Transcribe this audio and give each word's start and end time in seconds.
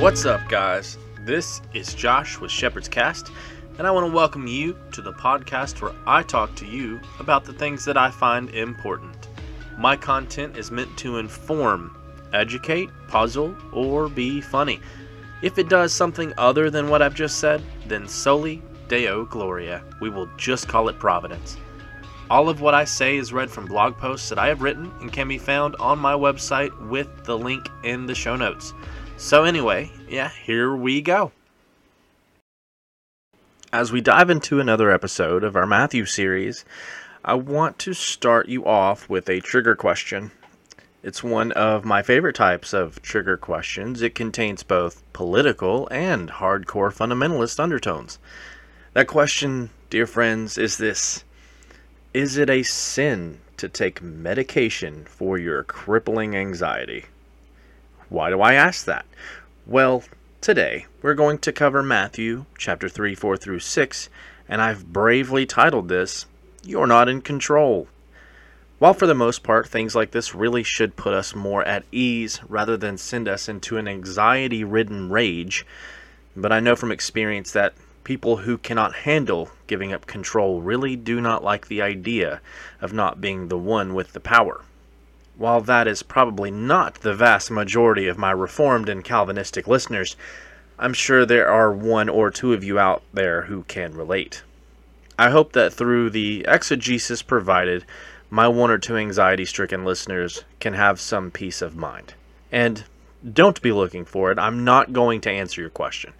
What's 0.00 0.24
up, 0.24 0.48
guys? 0.48 0.96
This 1.26 1.60
is 1.74 1.92
Josh 1.92 2.40
with 2.40 2.50
Shepherd's 2.50 2.88
Cast, 2.88 3.30
and 3.76 3.86
I 3.86 3.90
want 3.90 4.06
to 4.06 4.16
welcome 4.16 4.46
you 4.46 4.74
to 4.92 5.02
the 5.02 5.12
podcast 5.12 5.82
where 5.82 5.92
I 6.06 6.22
talk 6.22 6.54
to 6.54 6.66
you 6.66 6.98
about 7.18 7.44
the 7.44 7.52
things 7.52 7.84
that 7.84 7.98
I 7.98 8.10
find 8.10 8.48
important. 8.54 9.28
My 9.76 9.96
content 9.96 10.56
is 10.56 10.70
meant 10.70 10.96
to 11.00 11.18
inform, 11.18 11.94
educate, 12.32 12.88
puzzle, 13.08 13.54
or 13.74 14.08
be 14.08 14.40
funny. 14.40 14.80
If 15.42 15.58
it 15.58 15.68
does 15.68 15.92
something 15.92 16.32
other 16.38 16.70
than 16.70 16.88
what 16.88 17.02
I've 17.02 17.14
just 17.14 17.38
said, 17.38 17.62
then 17.86 18.08
soli 18.08 18.62
deo 18.88 19.26
gloria. 19.26 19.84
We 20.00 20.08
will 20.08 20.30
just 20.38 20.66
call 20.66 20.88
it 20.88 20.98
providence. 20.98 21.58
All 22.30 22.48
of 22.48 22.62
what 22.62 22.72
I 22.72 22.86
say 22.86 23.18
is 23.18 23.34
read 23.34 23.50
from 23.50 23.66
blog 23.66 23.98
posts 23.98 24.30
that 24.30 24.38
I 24.38 24.48
have 24.48 24.62
written 24.62 24.90
and 25.02 25.12
can 25.12 25.28
be 25.28 25.36
found 25.36 25.76
on 25.76 25.98
my 25.98 26.14
website 26.14 26.88
with 26.88 27.24
the 27.24 27.36
link 27.36 27.68
in 27.84 28.06
the 28.06 28.14
show 28.14 28.34
notes. 28.34 28.72
So, 29.20 29.44
anyway, 29.44 29.92
yeah, 30.08 30.30
here 30.30 30.74
we 30.74 31.02
go. 31.02 31.30
As 33.70 33.92
we 33.92 34.00
dive 34.00 34.30
into 34.30 34.60
another 34.60 34.90
episode 34.90 35.44
of 35.44 35.56
our 35.56 35.66
Matthew 35.66 36.06
series, 36.06 36.64
I 37.22 37.34
want 37.34 37.78
to 37.80 37.92
start 37.92 38.48
you 38.48 38.64
off 38.64 39.10
with 39.10 39.28
a 39.28 39.40
trigger 39.40 39.76
question. 39.76 40.30
It's 41.02 41.22
one 41.22 41.52
of 41.52 41.84
my 41.84 42.00
favorite 42.00 42.34
types 42.34 42.72
of 42.72 43.02
trigger 43.02 43.36
questions. 43.36 44.00
It 44.00 44.14
contains 44.14 44.62
both 44.62 45.02
political 45.12 45.86
and 45.90 46.30
hardcore 46.30 46.90
fundamentalist 46.90 47.60
undertones. 47.60 48.18
That 48.94 49.06
question, 49.06 49.68
dear 49.90 50.06
friends, 50.06 50.56
is 50.56 50.78
this 50.78 51.24
is 52.14 52.38
it 52.38 52.48
a 52.48 52.62
sin 52.62 53.38
to 53.58 53.68
take 53.68 54.00
medication 54.00 55.04
for 55.04 55.36
your 55.36 55.62
crippling 55.62 56.34
anxiety? 56.34 57.04
Why 58.10 58.28
do 58.28 58.42
I 58.42 58.52
ask 58.52 58.84
that? 58.84 59.06
Well, 59.66 60.04
today 60.42 60.84
we're 61.00 61.14
going 61.14 61.38
to 61.38 61.52
cover 61.52 61.82
Matthew 61.82 62.44
chapter 62.58 62.88
3, 62.88 63.14
4 63.14 63.38
through 63.38 63.60
6, 63.60 64.08
and 64.48 64.60
I've 64.60 64.92
bravely 64.92 65.46
titled 65.46 65.88
this, 65.88 66.26
You're 66.62 66.86
Not 66.86 67.08
in 67.08 67.22
Control. 67.22 67.88
While 68.78 68.92
for 68.92 69.06
the 69.06 69.14
most 69.14 69.42
part 69.42 69.66
things 69.66 69.94
like 69.94 70.10
this 70.10 70.34
really 70.34 70.62
should 70.62 70.96
put 70.96 71.14
us 71.14 71.34
more 71.34 71.64
at 71.64 71.84
ease 71.90 72.40
rather 72.48 72.76
than 72.76 72.98
send 72.98 73.28
us 73.28 73.48
into 73.48 73.78
an 73.78 73.88
anxiety 73.88 74.64
ridden 74.64 75.08
rage, 75.08 75.64
but 76.36 76.52
I 76.52 76.60
know 76.60 76.76
from 76.76 76.92
experience 76.92 77.52
that 77.52 77.72
People 78.02 78.38
who 78.38 78.56
cannot 78.56 78.94
handle 78.94 79.50
giving 79.66 79.92
up 79.92 80.06
control 80.06 80.62
really 80.62 80.96
do 80.96 81.20
not 81.20 81.44
like 81.44 81.68
the 81.68 81.82
idea 81.82 82.40
of 82.80 82.92
not 82.92 83.20
being 83.20 83.48
the 83.48 83.58
one 83.58 83.94
with 83.94 84.14
the 84.14 84.20
power. 84.20 84.62
While 85.40 85.62
that 85.62 85.88
is 85.88 86.02
probably 86.02 86.50
not 86.50 86.96
the 86.96 87.14
vast 87.14 87.50
majority 87.50 88.06
of 88.08 88.18
my 88.18 88.30
Reformed 88.30 88.90
and 88.90 89.02
Calvinistic 89.02 89.66
listeners, 89.66 90.14
I'm 90.78 90.92
sure 90.92 91.24
there 91.24 91.48
are 91.48 91.72
one 91.72 92.10
or 92.10 92.30
two 92.30 92.52
of 92.52 92.62
you 92.62 92.78
out 92.78 93.02
there 93.14 93.40
who 93.46 93.62
can 93.62 93.94
relate. 93.94 94.42
I 95.18 95.30
hope 95.30 95.54
that 95.54 95.72
through 95.72 96.10
the 96.10 96.44
exegesis 96.46 97.22
provided, 97.22 97.86
my 98.28 98.48
one 98.48 98.70
or 98.70 98.76
two 98.76 98.98
anxiety 98.98 99.46
stricken 99.46 99.82
listeners 99.82 100.44
can 100.60 100.74
have 100.74 101.00
some 101.00 101.30
peace 101.30 101.62
of 101.62 101.74
mind. 101.74 102.12
And 102.52 102.84
don't 103.32 103.62
be 103.62 103.72
looking 103.72 104.04
for 104.04 104.30
it, 104.30 104.38
I'm 104.38 104.62
not 104.62 104.92
going 104.92 105.22
to 105.22 105.30
answer 105.30 105.62
your 105.62 105.70
question 105.70 106.12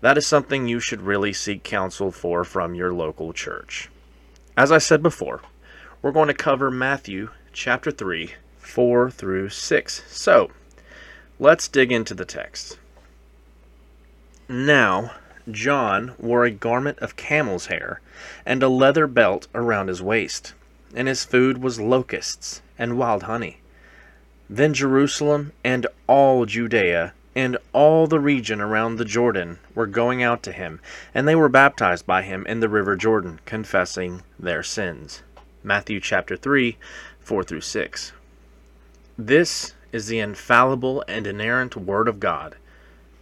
that 0.00 0.18
is 0.18 0.26
something 0.26 0.66
you 0.66 0.80
should 0.80 1.02
really 1.02 1.32
seek 1.32 1.62
counsel 1.62 2.10
for 2.10 2.42
from 2.42 2.74
your 2.74 2.92
local 2.92 3.32
church. 3.32 3.88
As 4.56 4.72
I 4.72 4.78
said 4.78 5.00
before, 5.00 5.42
we're 6.02 6.10
going 6.10 6.26
to 6.26 6.34
cover 6.34 6.72
Matthew 6.72 7.28
chapter 7.52 7.90
3, 7.90 8.34
4 8.58 9.10
through 9.10 9.48
6. 9.48 10.02
So, 10.08 10.50
let's 11.38 11.68
dig 11.68 11.90
into 11.90 12.14
the 12.14 12.24
text. 12.24 12.78
Now, 14.48 15.12
John 15.50 16.14
wore 16.18 16.44
a 16.44 16.50
garment 16.50 16.98
of 16.98 17.16
camel's 17.16 17.66
hair 17.66 18.00
and 18.44 18.62
a 18.62 18.68
leather 18.68 19.06
belt 19.06 19.48
around 19.54 19.88
his 19.88 20.02
waist, 20.02 20.54
and 20.94 21.08
his 21.08 21.24
food 21.24 21.58
was 21.58 21.80
locusts 21.80 22.62
and 22.78 22.98
wild 22.98 23.24
honey. 23.24 23.60
Then 24.48 24.74
Jerusalem 24.74 25.52
and 25.64 25.86
all 26.06 26.46
Judea 26.46 27.14
and 27.36 27.56
all 27.72 28.06
the 28.06 28.18
region 28.18 28.60
around 28.60 28.96
the 28.96 29.04
Jordan 29.04 29.58
were 29.74 29.86
going 29.86 30.22
out 30.22 30.42
to 30.42 30.52
him, 30.52 30.80
and 31.14 31.28
they 31.28 31.36
were 31.36 31.48
baptized 31.48 32.06
by 32.06 32.22
him 32.22 32.44
in 32.46 32.60
the 32.60 32.68
river 32.68 32.96
Jordan, 32.96 33.40
confessing 33.44 34.22
their 34.38 34.62
sins. 34.62 35.22
Matthew 35.62 36.00
chapter 36.00 36.36
3, 36.36 36.76
4 37.20 37.44
through 37.44 37.60
6. 37.60 38.12
This 39.16 39.74
is 39.92 40.06
the 40.06 40.18
infallible 40.18 41.04
and 41.06 41.26
inerrant 41.26 41.76
Word 41.76 42.08
of 42.08 42.20
God. 42.20 42.56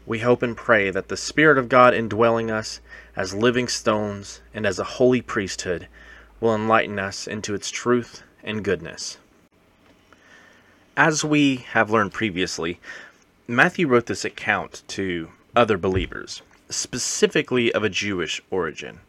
We 0.06 0.20
hope 0.20 0.42
and 0.42 0.56
pray 0.56 0.90
that 0.90 1.08
the 1.08 1.16
Spirit 1.16 1.58
of 1.58 1.68
God 1.68 1.92
indwelling 1.92 2.50
us 2.50 2.80
as 3.16 3.34
living 3.34 3.68
stones 3.68 4.40
and 4.54 4.64
as 4.64 4.78
a 4.78 4.84
holy 4.84 5.20
priesthood 5.20 5.88
will 6.40 6.54
enlighten 6.54 6.98
us 6.98 7.26
into 7.26 7.54
its 7.54 7.70
truth 7.70 8.22
and 8.42 8.64
goodness. 8.64 9.18
As 10.96 11.24
we 11.24 11.56
have 11.56 11.90
learned 11.90 12.12
previously, 12.12 12.80
Matthew 13.46 13.86
wrote 13.86 14.06
this 14.06 14.24
account 14.24 14.82
to 14.88 15.30
other 15.54 15.78
believers, 15.78 16.42
specifically 16.68 17.72
of 17.72 17.84
a 17.84 17.88
Jewish 17.88 18.40
origin. 18.50 19.00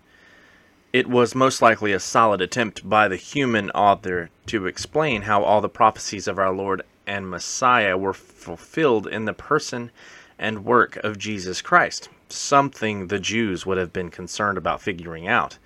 It 0.92 1.08
was 1.08 1.36
most 1.36 1.62
likely 1.62 1.94
a 1.94 2.00
solid 2.00 2.42
attempt 2.42 2.90
by 2.90 3.08
the 3.08 3.16
human 3.16 3.70
author 3.72 4.32
to 4.48 4.66
explain 4.66 5.24
how 5.24 5.44
all 5.44 5.62
the 5.62 5.70
prophecies 5.70 6.28
of 6.28 6.40
our 6.40 6.52
Lord 6.52 6.82
and 7.06 7.30
Messiah 7.30 7.96
were 7.96 8.14
fulfilled 8.14 9.06
in 9.06 9.26
the 9.26 9.34
person 9.34 9.92
and 10.40 10.66
work 10.66 10.96
of 10.98 11.20
Jesus 11.20 11.62
Christ, 11.62 12.10
something 12.30 13.08
the 13.08 13.20
Jews 13.20 13.68
would 13.68 13.78
have 13.78 13.94
been 13.94 14.10
concerned 14.10 14.58
about 14.58 14.82
figuring 14.82 15.28
out. 15.28 15.60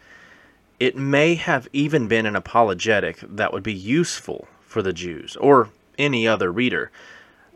It 0.78 0.97
may 0.97 1.35
have 1.35 1.69
even 1.72 2.09
been 2.09 2.25
an 2.25 2.35
apologetic 2.35 3.19
that 3.22 3.53
would 3.53 3.63
be 3.63 3.73
useful 3.73 4.50
for 4.61 4.81
the 4.81 4.91
Jews 4.91 5.38
or 5.38 5.69
any 5.97 6.28
other 6.28 6.51
reader 6.51 6.91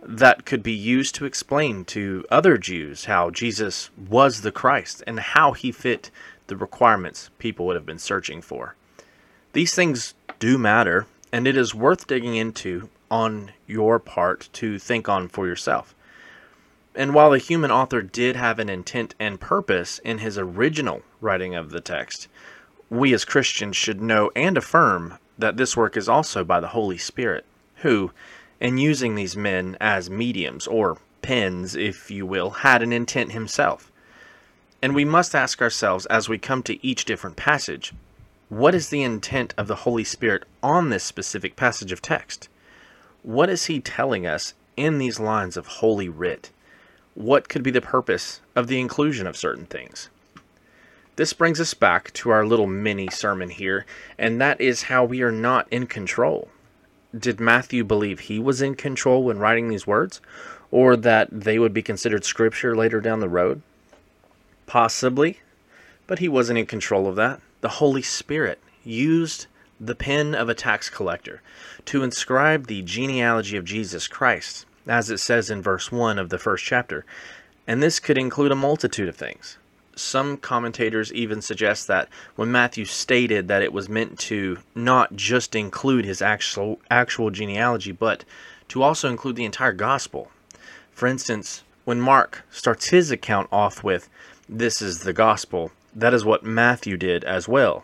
that 0.02 0.46
could 0.46 0.64
be 0.64 0.72
used 0.72 1.16
to 1.16 1.26
explain 1.26 1.84
to 1.84 2.24
other 2.32 2.58
Jews 2.58 3.06
how 3.06 3.30
Jesus 3.30 3.90
was 3.98 4.40
the 4.40 4.52
Christ 4.54 5.04
and 5.06 5.20
how 5.20 5.52
he 5.52 5.72
fit 5.72 6.12
the 6.48 6.58
requirements 6.58 7.30
people 7.40 7.66
would 7.66 7.76
have 7.76 7.86
been 7.86 8.00
searching 8.00 8.42
for. 8.42 8.76
These 9.54 9.74
things 9.74 10.14
do 10.40 10.58
matter, 10.58 11.08
and 11.32 11.48
it 11.48 11.58
is 11.58 11.76
worth 11.76 12.08
digging 12.08 12.36
into 12.36 12.90
on 13.10 13.52
your 13.66 14.00
part 14.00 14.50
to 14.54 14.80
think 14.80 15.08
on 15.08 15.28
for 15.28 15.48
yourself. 15.48 15.96
And 16.96 17.14
while 17.14 17.30
the 17.30 17.38
human 17.38 17.72
author 17.72 18.02
did 18.02 18.36
have 18.36 18.60
an 18.60 18.70
intent 18.70 19.14
and 19.20 19.40
purpose 19.40 20.00
in 20.00 20.18
his 20.18 20.38
original 20.38 21.04
writing 21.22 21.54
of 21.54 21.70
the 21.70 21.82
text, 21.82 22.28
we 22.90 23.14
as 23.14 23.26
Christians 23.26 23.78
should 23.78 24.02
know 24.02 24.32
and 24.36 24.58
affirm 24.58 25.20
that 25.38 25.58
this 25.58 25.78
work 25.78 25.96
is 25.96 26.10
also 26.10 26.44
by 26.44 26.60
the 26.60 26.70
Holy 26.70 26.98
Spirit, 26.98 27.46
who, 27.78 28.12
in 28.60 28.78
using 28.78 29.14
these 29.14 29.38
men 29.38 29.78
as 29.80 30.10
mediums, 30.10 30.66
or 30.66 30.98
pens, 31.22 31.76
if 31.76 32.10
you 32.10 32.26
will, 32.26 32.50
had 32.50 32.82
an 32.82 32.92
intent 32.92 33.32
himself. 33.32 33.92
And 34.82 34.94
we 34.94 35.06
must 35.06 35.36
ask 35.36 35.62
ourselves 35.62 36.06
as 36.08 36.30
we 36.30 36.38
come 36.38 36.64
to 36.64 36.86
each 36.86 37.06
different 37.06 37.36
passage 37.36 37.94
what 38.50 38.74
is 38.74 38.90
the 38.90 39.04
intent 39.04 39.54
of 39.58 39.68
the 39.68 39.76
Holy 39.76 40.04
Spirit 40.04 40.44
on 40.64 40.90
this 40.90 41.04
specific 41.04 41.56
passage 41.56 41.92
of 41.92 42.02
text? 42.02 42.48
What 43.22 43.50
is 43.50 43.66
he 43.66 43.82
telling 43.82 44.26
us 44.26 44.54
in 44.78 45.00
these 45.00 45.20
lines 45.20 45.58
of 45.58 45.68
Holy 45.68 46.08
Writ? 46.08 46.52
What 47.14 47.50
could 47.50 47.64
be 47.64 47.72
the 47.72 47.82
purpose 47.82 48.40
of 48.56 48.68
the 48.68 48.80
inclusion 48.80 49.28
of 49.28 49.36
certain 49.36 49.66
things? 49.66 50.10
This 51.18 51.34
brings 51.34 51.60
us 51.60 51.74
back 51.74 52.14
to 52.14 52.30
our 52.30 52.46
little 52.46 52.68
mini 52.68 53.10
sermon 53.10 53.50
here, 53.50 53.86
and 54.18 54.40
that 54.40 54.62
is 54.62 54.84
how 54.84 55.04
we 55.04 55.22
are 55.22 55.32
not 55.32 55.68
in 55.72 55.88
control 55.88 56.48
did 57.18 57.40
Matthew 57.40 57.84
believe 57.84 58.22
he 58.22 58.40
was 58.40 58.62
in 58.62 58.76
control 58.76 59.24
when 59.24 59.40
writing 59.40 59.70
these 59.70 59.88
words, 59.88 60.22
or 60.72 60.96
that 60.98 61.30
they 61.32 61.58
would 61.58 61.74
be 61.74 61.82
considered 61.82 62.26
scripture 62.26 62.76
later 62.76 63.00
down 63.00 63.20
the 63.20 63.30
road? 63.30 63.62
Possibly, 64.68 65.40
but 66.06 66.20
he 66.20 66.28
wasn't 66.28 66.60
in 66.60 66.66
control 66.66 67.08
of 67.08 67.16
that. 67.16 67.42
The 67.62 67.70
Holy 67.70 68.02
Spirit 68.02 68.60
used 68.84 69.48
the 69.80 69.96
pen 69.96 70.36
of 70.36 70.50
a 70.50 70.54
tax 70.54 70.90
collector 70.90 71.42
to 71.86 72.04
inscribe 72.04 72.68
the 72.68 72.82
genealogy 72.82 73.58
of 73.58 73.66
Jesus 73.66 74.08
Christ, 74.08 74.66
as 74.86 75.10
it 75.10 75.20
says 75.20 75.50
in 75.50 75.62
verse 75.62 75.92
1 75.92 76.20
of 76.20 76.30
the 76.30 76.38
first 76.38 76.66
chapter, 76.66 77.06
and 77.66 77.82
this 77.82 78.00
could 78.00 78.18
include 78.18 78.52
a 78.52 78.56
multitude 78.56 79.10
of 79.10 79.16
things. 79.16 79.58
Some 79.96 80.38
commentators 80.38 81.12
even 81.14 81.42
suggest 81.42 81.88
that 81.88 82.08
when 82.36 82.52
Matthew 82.52 82.86
stated 82.86 83.48
that 83.48 83.64
it 83.64 83.74
was 83.74 83.90
meant 83.90 84.20
to 84.20 84.60
not 84.76 85.16
just 85.16 85.56
include 85.56 86.06
his 86.06 86.22
actual 86.22 86.80
actual 86.92 87.32
genealogy, 87.32 87.92
but 87.92 88.24
to 88.70 88.84
also 88.84 89.10
include 89.10 89.36
the 89.36 89.46
entire 89.46 89.74
gospel. 89.74 90.30
For 90.92 91.08
instance, 91.08 91.64
when 91.84 92.00
Mark 92.00 92.44
starts 92.52 92.90
his 92.90 93.12
account 93.12 93.48
off 93.52 93.84
with, 93.84 94.10
This 94.50 94.82
is 94.82 95.00
the 95.00 95.12
gospel, 95.12 95.72
that 95.94 96.14
is 96.14 96.24
what 96.24 96.42
Matthew 96.42 96.96
did 96.96 97.26
as 97.26 97.50
well. 97.50 97.84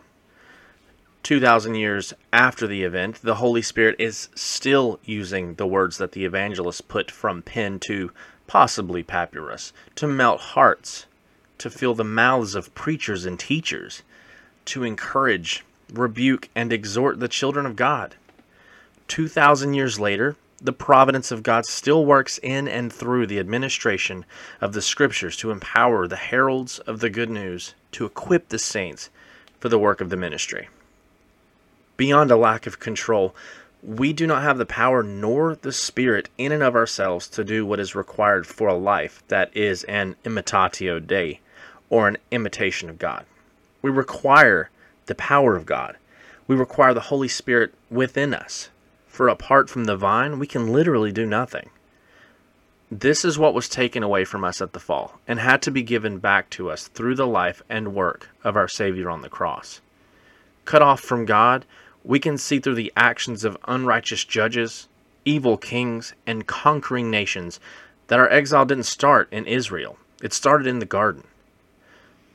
2,000 1.24 1.76
years 1.76 2.14
after 2.32 2.68
the 2.68 2.84
event, 2.84 3.20
the 3.22 3.36
Holy 3.36 3.62
Spirit 3.62 3.98
is 4.00 4.30
still 4.34 4.98
using 5.04 5.56
the 5.56 5.68
words 5.68 5.98
that 5.98 6.14
the 6.14 6.24
evangelist 6.24 6.88
put 6.88 7.12
from 7.12 7.42
pen 7.42 7.82
to 7.82 8.12
possibly 8.48 9.04
papyrus 9.04 9.74
to 9.96 10.08
melt 10.08 10.40
hearts, 10.40 11.06
to 11.58 11.70
fill 11.70 11.96
the 11.96 12.04
mouths 12.06 12.56
of 12.56 12.74
preachers 12.74 13.26
and 13.26 13.38
teachers, 13.38 14.02
to 14.64 14.84
encourage, 14.84 15.66
rebuke, 15.92 16.48
and 16.56 16.72
exhort 16.72 17.20
the 17.20 17.28
children 17.28 17.66
of 17.66 17.76
God. 17.76 18.16
2,000 19.10 19.74
years 19.74 20.00
later, 20.00 20.38
the 20.64 20.74
providence 20.74 21.32
of 21.32 21.44
God 21.44 21.66
still 21.66 22.06
works 22.06 22.40
in 22.42 22.68
and 22.68 22.92
through 22.92 23.28
the 23.28 23.40
administration 23.40 24.26
of 24.62 24.74
the 24.74 24.82
Scriptures 24.82 25.38
to 25.38 25.52
empower 25.52 26.08
the 26.08 26.16
heralds 26.16 26.80
of 26.80 27.02
the 27.02 27.10
good 27.10 27.30
news, 27.30 27.76
to 27.92 28.06
equip 28.06 28.50
the 28.50 28.58
saints 28.58 29.10
for 29.60 29.70
the 29.70 29.78
work 29.78 30.02
of 30.02 30.10
the 30.10 30.18
ministry 30.18 30.70
beyond 31.98 32.32
a 32.32 32.36
lack 32.36 32.66
of 32.66 32.80
control. 32.80 33.36
We 33.82 34.14
do 34.14 34.26
not 34.26 34.44
have 34.44 34.58
the 34.58 34.66
power 34.66 35.04
nor 35.04 35.56
the 35.56 35.72
spirit 35.72 36.30
in 36.38 36.52
and 36.52 36.64
of 36.64 36.76
ourselves 36.76 37.28
to 37.30 37.44
do 37.44 37.66
what 37.66 37.80
is 37.80 37.96
required 37.96 38.48
for 38.48 38.68
a 38.68 38.74
life 38.74 39.24
that 39.28 39.56
is 39.56 39.84
an 39.86 40.16
imitatio 40.24 41.06
Dei, 41.06 41.40
or 41.90 42.08
an 42.08 42.18
imitation 42.32 42.90
of 42.90 42.98
God. 42.98 43.26
We 43.82 43.92
require 43.92 44.70
the 45.06 45.16
power 45.16 45.56
of 45.56 45.66
God. 45.66 45.98
We 46.48 46.56
require 46.56 46.94
the 46.94 47.02
Holy 47.02 47.28
Spirit 47.28 47.74
within 47.90 48.34
us. 48.34 48.70
For 49.14 49.28
apart 49.28 49.70
from 49.70 49.84
the 49.84 49.96
vine, 49.96 50.40
we 50.40 50.48
can 50.48 50.74
literally 50.74 51.12
do 51.12 51.24
nothing. 51.24 51.70
This 52.90 53.24
is 53.24 53.38
what 53.38 53.54
was 53.54 53.70
taken 53.70 54.02
away 54.02 54.26
from 54.26 54.44
us 54.44 54.60
at 54.60 54.74
the 54.74 54.80
fall 54.80 55.20
and 55.28 55.40
had 55.40 55.62
to 55.62 55.72
be 55.72 55.84
given 55.84 56.18
back 56.18 56.50
to 56.50 56.72
us 56.72 56.88
through 56.88 57.14
the 57.14 57.28
life 57.28 57.62
and 57.70 57.94
work 57.94 58.32
of 58.44 58.56
our 58.56 58.68
Savior 58.68 59.12
on 59.12 59.22
the 59.22 59.30
cross. 59.30 59.82
Cut 60.66 60.82
off 60.82 61.00
from 61.00 61.28
God, 61.28 61.64
we 62.04 62.18
can 62.18 62.40
see 62.40 62.58
through 62.58 62.74
the 62.74 62.92
actions 62.98 63.44
of 63.44 63.56
unrighteous 63.68 64.26
judges, 64.26 64.88
evil 65.26 65.58
kings, 65.58 66.16
and 66.26 66.48
conquering 66.48 67.12
nations 67.12 67.60
that 68.08 68.18
our 68.18 68.32
exile 68.32 68.66
didn't 68.66 68.86
start 68.86 69.28
in 69.32 69.46
Israel. 69.46 70.00
It 70.24 70.34
started 70.34 70.66
in 70.66 70.80
the 70.80 70.88
garden. 70.88 71.26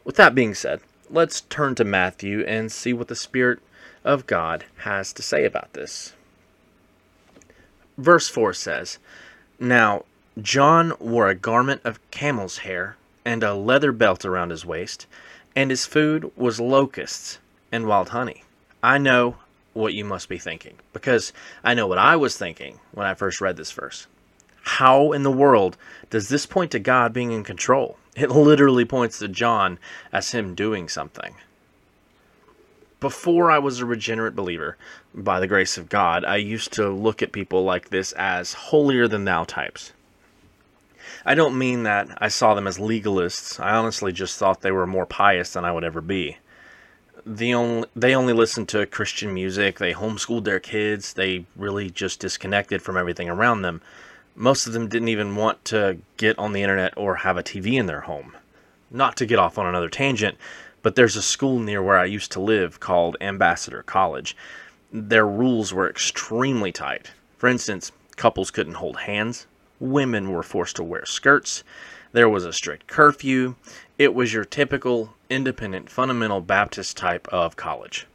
With 0.04 0.14
that 0.14 0.32
being 0.32 0.54
said, 0.54 0.80
let's 1.10 1.40
turn 1.40 1.74
to 1.74 1.84
Matthew 1.84 2.44
and 2.44 2.70
see 2.70 2.92
what 2.92 3.08
the 3.08 3.16
Spirit 3.16 3.58
of 4.04 4.28
God 4.28 4.64
has 4.84 5.12
to 5.14 5.22
say 5.22 5.44
about 5.44 5.72
this. 5.72 6.12
Verse 7.98 8.28
4 8.28 8.54
says, 8.54 8.98
Now 9.58 10.04
John 10.40 10.92
wore 11.00 11.28
a 11.28 11.34
garment 11.34 11.80
of 11.84 12.00
camel's 12.12 12.58
hair 12.58 12.96
and 13.24 13.42
a 13.42 13.54
leather 13.54 13.90
belt 13.90 14.24
around 14.24 14.50
his 14.50 14.64
waist, 14.64 15.06
and 15.56 15.70
his 15.70 15.84
food 15.84 16.30
was 16.36 16.60
locusts 16.60 17.38
and 17.72 17.88
wild 17.88 18.10
honey. 18.10 18.44
I 18.84 18.98
know 18.98 19.36
what 19.74 19.94
you 19.94 20.04
must 20.04 20.28
be 20.28 20.38
thinking 20.38 20.76
because 20.92 21.32
I 21.64 21.74
know 21.74 21.88
what 21.88 21.98
I 21.98 22.14
was 22.14 22.36
thinking 22.36 22.78
when 22.92 23.06
I 23.06 23.14
first 23.14 23.40
read 23.40 23.56
this 23.56 23.72
verse. 23.72 24.06
How 24.62 25.12
in 25.12 25.24
the 25.24 25.30
world 25.30 25.76
does 26.08 26.28
this 26.28 26.46
point 26.46 26.70
to 26.72 26.78
God 26.78 27.12
being 27.12 27.32
in 27.32 27.42
control? 27.42 27.98
It 28.14 28.30
literally 28.30 28.84
points 28.84 29.18
to 29.18 29.28
John 29.28 29.78
as 30.12 30.30
him 30.30 30.54
doing 30.54 30.88
something. 30.88 31.34
Before 33.00 33.50
I 33.50 33.58
was 33.58 33.80
a 33.80 33.86
regenerate 33.86 34.34
believer, 34.34 34.76
by 35.14 35.40
the 35.40 35.46
grace 35.46 35.78
of 35.78 35.88
God, 35.88 36.24
I 36.24 36.36
used 36.36 36.72
to 36.72 36.88
look 36.88 37.22
at 37.22 37.32
people 37.32 37.64
like 37.64 37.90
this 37.90 38.12
as 38.12 38.54
holier 38.54 39.06
than 39.06 39.24
thou 39.24 39.44
types. 39.44 39.92
I 41.24 41.34
don't 41.34 41.58
mean 41.58 41.84
that 41.84 42.08
I 42.18 42.28
saw 42.28 42.54
them 42.54 42.66
as 42.66 42.78
legalists. 42.78 43.60
I 43.60 43.76
honestly 43.76 44.12
just 44.12 44.38
thought 44.38 44.62
they 44.62 44.72
were 44.72 44.86
more 44.86 45.06
pious 45.06 45.52
than 45.52 45.64
I 45.64 45.72
would 45.72 45.84
ever 45.84 46.00
be 46.00 46.38
the 47.28 47.52
only 47.52 47.88
they 47.94 48.14
only 48.14 48.32
listened 48.32 48.68
to 48.70 48.86
Christian 48.86 49.34
music. 49.34 49.78
They 49.78 49.92
homeschooled 49.92 50.44
their 50.44 50.60
kids. 50.60 51.12
They 51.12 51.44
really 51.56 51.90
just 51.90 52.20
disconnected 52.20 52.80
from 52.80 52.96
everything 52.96 53.28
around 53.28 53.62
them. 53.62 53.82
Most 54.34 54.66
of 54.66 54.72
them 54.72 54.88
didn't 54.88 55.08
even 55.08 55.36
want 55.36 55.64
to 55.66 55.98
get 56.16 56.38
on 56.38 56.52
the 56.52 56.62
internet 56.62 56.94
or 56.96 57.16
have 57.16 57.36
a 57.36 57.42
TV 57.42 57.74
in 57.74 57.86
their 57.86 58.02
home. 58.02 58.34
Not 58.90 59.16
to 59.18 59.26
get 59.26 59.38
off 59.38 59.58
on 59.58 59.66
another 59.66 59.90
tangent, 59.90 60.38
but 60.82 60.94
there's 60.94 61.16
a 61.16 61.22
school 61.22 61.58
near 61.58 61.82
where 61.82 61.98
I 61.98 62.04
used 62.04 62.32
to 62.32 62.40
live 62.40 62.80
called 62.80 63.16
Ambassador 63.20 63.82
College. 63.82 64.36
Their 64.92 65.26
rules 65.26 65.72
were 65.72 65.88
extremely 65.88 66.72
tight. 66.72 67.12
For 67.36 67.48
instance, 67.48 67.92
couples 68.16 68.50
couldn't 68.50 68.74
hold 68.74 69.00
hands, 69.00 69.46
women 69.80 70.30
were 70.30 70.42
forced 70.42 70.76
to 70.76 70.84
wear 70.84 71.04
skirts, 71.04 71.62
there 72.12 72.28
was 72.28 72.44
a 72.44 72.52
strict 72.52 72.86
curfew. 72.86 73.56
It 73.98 74.14
was 74.14 74.32
your 74.32 74.44
typical 74.44 75.14
independent 75.28 75.90
fundamental 75.90 76.40
Baptist 76.40 76.96
type 76.96 77.28
of 77.28 77.56
college. 77.56 78.06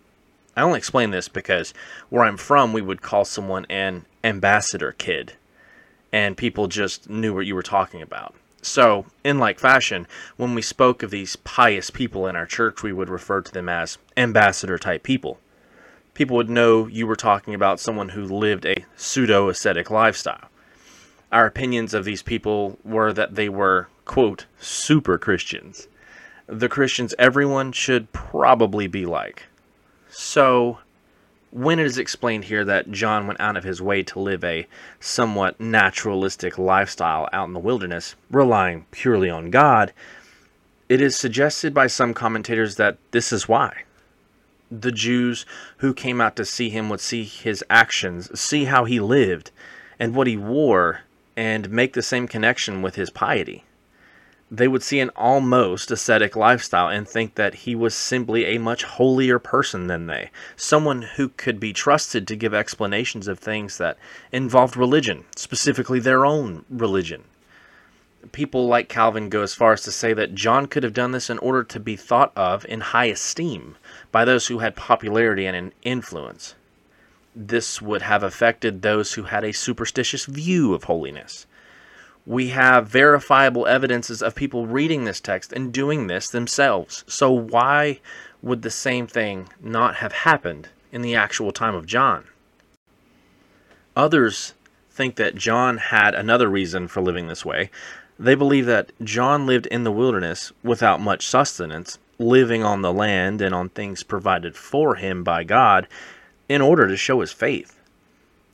I 0.56 0.62
only 0.62 0.80
explain 0.80 1.12
this 1.12 1.27
because 1.27 1.74
where 2.10 2.24
I'm 2.24 2.38
from, 2.38 2.74
we 2.74 2.81
would 2.81 3.01
call 3.01 3.25
someone 3.25 3.65
an 3.69 4.06
ambassador 4.24 4.94
kid, 4.94 5.33
and 6.12 6.38
people 6.38 6.68
just 6.68 7.10
knew 7.10 7.33
what 7.33 7.45
you 7.45 7.56
were 7.56 7.63
talking 7.63 8.01
about. 8.01 8.36
So, 8.63 9.06
in 9.25 9.39
like 9.39 9.60
fashion, 9.60 10.07
when 10.38 10.56
we 10.56 10.62
spoke 10.62 11.04
of 11.04 11.12
these 11.12 11.36
pious 11.36 11.89
people 11.89 12.27
in 12.27 12.38
our 12.38 12.45
church, 12.45 12.81
we 12.81 12.94
would 12.94 13.10
refer 13.10 13.42
to 13.42 13.51
them 13.51 13.68
as 13.68 13.98
ambassador 14.15 14.77
type 14.77 15.04
people. 15.04 15.38
People 16.13 16.38
would 16.38 16.50
know 16.50 16.88
you 16.88 17.06
were 17.06 17.18
talking 17.18 17.54
about 17.54 17.81
someone 17.81 18.10
who 18.10 18.24
lived 18.24 18.65
a 18.65 18.86
pseudo 18.95 19.50
ascetic 19.50 19.92
lifestyle. 19.92 20.48
Our 21.30 21.45
opinions 21.45 21.94
of 21.94 22.06
these 22.06 22.21
people 22.21 22.80
were 22.86 23.12
that 23.12 23.36
they 23.36 23.50
were, 23.50 23.89
quote, 24.06 24.45
super 24.57 25.18
Christians. 25.18 25.89
The 26.48 26.69
Christians 26.69 27.13
everyone 27.19 27.74
should 27.74 28.13
probably 28.13 28.88
be 28.88 29.06
like. 29.06 29.44
So, 30.10 30.80
when 31.53 31.77
it 31.77 31.85
is 31.85 32.00
explained 32.00 32.45
here 32.45 32.65
that 32.65 32.89
John 32.89 33.27
went 33.27 33.39
out 33.39 33.55
of 33.55 33.63
his 33.63 33.79
way 33.79 34.01
to 34.03 34.19
live 34.19 34.44
a 34.44 34.67
somewhat 35.00 35.59
naturalistic 35.59 36.57
lifestyle 36.57 37.29
out 37.31 37.47
in 37.47 37.53
the 37.53 37.59
wilderness, 37.59 38.15
relying 38.31 38.88
purely 38.89 39.29
on 39.29 39.51
God, 39.51 39.94
it 40.89 41.00
is 41.00 41.15
suggested 41.15 41.71
by 41.71 41.85
some 41.85 42.15
commentators 42.15 42.75
that 42.77 42.97
this 43.11 43.31
is 43.31 43.47
why. 43.47 43.83
The 44.71 44.91
Jews 44.91 45.45
who 45.77 45.94
came 45.94 46.19
out 46.19 46.35
to 46.38 46.45
see 46.45 46.71
him 46.71 46.89
would 46.89 47.00
see 47.00 47.23
his 47.23 47.63
actions, 47.69 48.39
see 48.39 48.65
how 48.65 48.85
he 48.85 49.00
lived, 49.00 49.51
and 50.00 50.15
what 50.15 50.25
he 50.25 50.35
wore, 50.35 51.01
and 51.38 51.69
make 51.69 51.94
the 51.94 52.01
same 52.01 52.27
connection 52.27 52.81
with 52.81 52.95
his 52.95 53.11
piety. 53.11 53.63
They 54.53 54.67
would 54.67 54.83
see 54.83 55.00
an 55.00 55.10
almost 55.15 55.89
ascetic 55.89 56.36
lifestyle 56.36 56.88
and 56.88 57.07
think 57.07 57.33
that 57.33 57.55
he 57.55 57.74
was 57.74 57.95
simply 57.95 58.45
a 58.45 58.60
much 58.60 58.83
holier 58.83 59.39
person 59.39 59.88
than 59.88 60.05
they, 60.05 60.29
someone 60.55 61.01
who 61.01 61.29
could 61.29 61.60
be 61.60 61.74
trusted 61.74 62.27
to 62.27 62.36
give 62.36 62.53
explanations 62.53 63.27
of 63.27 63.39
things 63.39 63.79
that 63.79 63.98
involved 64.31 64.77
religion, 64.77 65.25
specifically 65.36 66.00
their 66.00 66.24
own 66.24 66.65
religion. 66.69 67.24
People 68.31 68.67
like 68.67 68.89
Calvin 68.89 69.29
go 69.29 69.41
as 69.41 69.55
far 69.55 69.74
as 69.74 69.81
to 69.81 69.91
say 69.91 70.13
that 70.13 70.36
John 70.36 70.67
could 70.67 70.83
have 70.83 70.93
done 70.93 71.13
this 71.13 71.31
in 71.31 71.39
order 71.39 71.63
to 71.63 71.79
be 71.79 71.95
thought 71.95 72.31
of 72.36 72.63
in 72.69 72.81
high 72.81 73.05
esteem 73.05 73.75
by 74.12 74.24
those 74.24 74.45
who 74.48 74.60
had 74.60 74.75
popularity 74.75 75.48
and 75.48 75.72
influence 75.81 76.53
this 77.36 77.81
would 77.81 78.03
have 78.03 78.22
affected 78.22 78.81
those 78.81 79.13
who 79.13 79.24
had 79.24 79.43
a 79.43 79.51
superstitious 79.51 80.25
view 80.25 80.75
of 80.75 80.83
holiness. 80.83 81.48
We 82.25 82.50
have 82.50 82.88
verifiable 82.88 83.68
evidences 83.68 84.22
of 84.22 84.36
people 84.36 84.65
reading 84.65 85.03
this 85.03 85.20
text 85.20 85.51
and 85.51 85.74
doing 85.74 86.08
this 86.08 86.30
themselves. 86.30 87.03
So, 87.08 87.32
why 87.32 88.00
would 88.42 88.62
the 88.62 88.72
same 88.72 89.08
thing 89.08 89.50
not 89.62 89.96
have 89.96 90.13
happened 90.13 90.70
in 90.92 91.01
the 91.01 91.15
actual 91.15 91.51
time 91.51 91.75
of 91.75 91.86
John? 91.86 92.25
Others 93.96 94.53
think 94.89 95.15
that 95.15 95.36
John 95.36 95.77
had 95.77 96.15
another 96.15 96.48
reason 96.48 96.88
for 96.88 97.01
living 97.01 97.27
this 97.27 97.44
way. 97.44 97.70
They 98.18 98.36
believe 98.36 98.68
that 98.68 98.92
John 99.03 99.46
lived 99.46 99.65
in 99.68 99.84
the 99.84 99.92
wilderness 99.92 100.53
without 100.63 101.01
much 101.01 101.27
sustenance, 101.27 101.98
living 102.20 102.63
on 102.63 102.82
the 102.82 102.94
land 102.94 103.42
and 103.42 103.53
on 103.53 103.70
things 103.70 104.03
provided 104.03 104.56
for 104.56 104.96
him 104.96 105.24
by 105.24 105.44
God, 105.44 105.88
in 106.48 106.62
order 106.62 106.88
to 106.88 106.96
show 106.96 107.22
his 107.22 107.32
faith. 107.32 107.80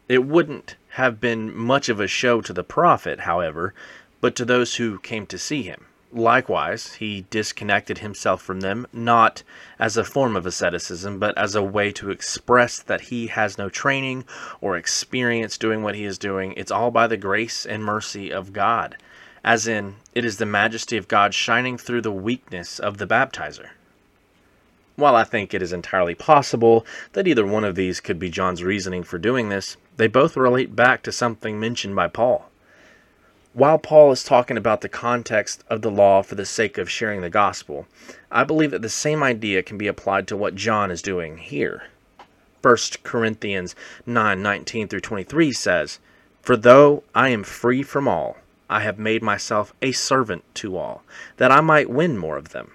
It 0.07 0.25
wouldn't 0.25 0.75
have 0.99 1.21
been 1.21 1.55
much 1.55 1.87
of 1.87 2.01
a 2.01 2.07
show 2.07 2.41
to 2.41 2.51
the 2.51 2.61
prophet, 2.61 3.21
however, 3.21 3.73
but 4.19 4.35
to 4.35 4.43
those 4.43 4.75
who 4.75 4.99
came 4.99 5.25
to 5.27 5.37
see 5.37 5.63
him. 5.63 5.85
Likewise, 6.11 6.95
he 6.95 7.25
disconnected 7.29 7.99
himself 7.99 8.41
from 8.41 8.59
them, 8.59 8.85
not 8.91 9.41
as 9.79 9.95
a 9.95 10.03
form 10.03 10.35
of 10.35 10.45
asceticism, 10.45 11.17
but 11.17 11.37
as 11.37 11.55
a 11.55 11.63
way 11.63 11.93
to 11.93 12.11
express 12.11 12.81
that 12.81 13.01
he 13.01 13.27
has 13.27 13.57
no 13.57 13.69
training 13.69 14.25
or 14.59 14.75
experience 14.75 15.57
doing 15.57 15.83
what 15.83 15.95
he 15.95 16.03
is 16.03 16.17
doing. 16.17 16.53
It's 16.57 16.71
all 16.71 16.91
by 16.91 17.07
the 17.07 17.15
grace 17.15 17.65
and 17.65 17.81
mercy 17.81 18.29
of 18.29 18.51
God, 18.51 18.97
as 19.41 19.69
in, 19.69 19.95
it 20.13 20.25
is 20.25 20.35
the 20.35 20.45
majesty 20.45 20.97
of 20.97 21.07
God 21.07 21.33
shining 21.33 21.77
through 21.77 22.01
the 22.01 22.11
weakness 22.11 22.77
of 22.77 22.97
the 22.97 23.07
baptizer. 23.07 23.69
While 24.97 25.15
I 25.15 25.23
think 25.23 25.53
it 25.53 25.61
is 25.61 25.71
entirely 25.71 26.13
possible 26.13 26.85
that 27.13 27.25
either 27.25 27.45
one 27.45 27.63
of 27.63 27.75
these 27.75 28.01
could 28.01 28.19
be 28.19 28.29
John's 28.29 28.65
reasoning 28.65 29.03
for 29.03 29.17
doing 29.17 29.47
this, 29.47 29.77
they 29.99 30.07
both 30.07 30.37
relate 30.37 30.77
back 30.77 31.03
to 31.03 31.11
something 31.11 31.59
mentioned 31.59 31.93
by 31.93 32.07
Paul. 32.07 32.49
While 33.51 33.77
Paul 33.77 34.13
is 34.13 34.23
talking 34.23 34.55
about 34.55 34.79
the 34.79 34.87
context 34.87 35.61
of 35.69 35.81
the 35.81 35.91
law 35.91 36.21
for 36.21 36.35
the 36.35 36.45
sake 36.45 36.77
of 36.77 36.89
sharing 36.89 37.19
the 37.19 37.29
gospel, 37.29 37.85
I 38.31 38.45
believe 38.45 38.71
that 38.71 38.81
the 38.81 38.87
same 38.87 39.21
idea 39.21 39.61
can 39.61 39.77
be 39.77 39.87
applied 39.87 40.25
to 40.29 40.37
what 40.37 40.55
John 40.55 40.89
is 40.89 41.01
doing 41.01 41.35
here. 41.35 41.83
1 42.61 42.77
Corinthians 43.03 43.75
9 44.05 44.41
19 44.41 44.87
through 44.87 45.01
23 45.01 45.51
says, 45.51 45.99
For 46.41 46.55
though 46.55 47.03
I 47.13 47.27
am 47.27 47.43
free 47.43 47.83
from 47.83 48.07
all, 48.07 48.37
I 48.69 48.79
have 48.79 48.99
made 48.99 49.21
myself 49.21 49.73
a 49.81 49.91
servant 49.91 50.45
to 50.55 50.77
all, 50.77 51.03
that 51.35 51.51
I 51.51 51.59
might 51.59 51.89
win 51.89 52.17
more 52.17 52.37
of 52.37 52.49
them. 52.49 52.71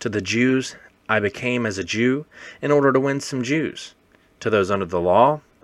To 0.00 0.08
the 0.08 0.20
Jews, 0.20 0.74
I 1.08 1.20
became 1.20 1.64
as 1.64 1.78
a 1.78 1.84
Jew 1.84 2.26
in 2.60 2.72
order 2.72 2.92
to 2.92 2.98
win 2.98 3.20
some 3.20 3.44
Jews. 3.44 3.94
To 4.40 4.50
those 4.50 4.68
under 4.68 4.84
the 4.84 5.00
law, 5.00 5.42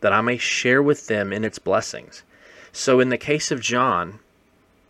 that 0.00 0.12
I 0.12 0.20
may 0.20 0.38
share 0.38 0.82
with 0.82 1.06
them 1.06 1.32
in 1.32 1.44
its 1.44 1.58
blessings. 1.58 2.22
So, 2.72 3.00
in 3.00 3.08
the 3.08 3.18
case 3.18 3.50
of 3.50 3.60
John, 3.60 4.20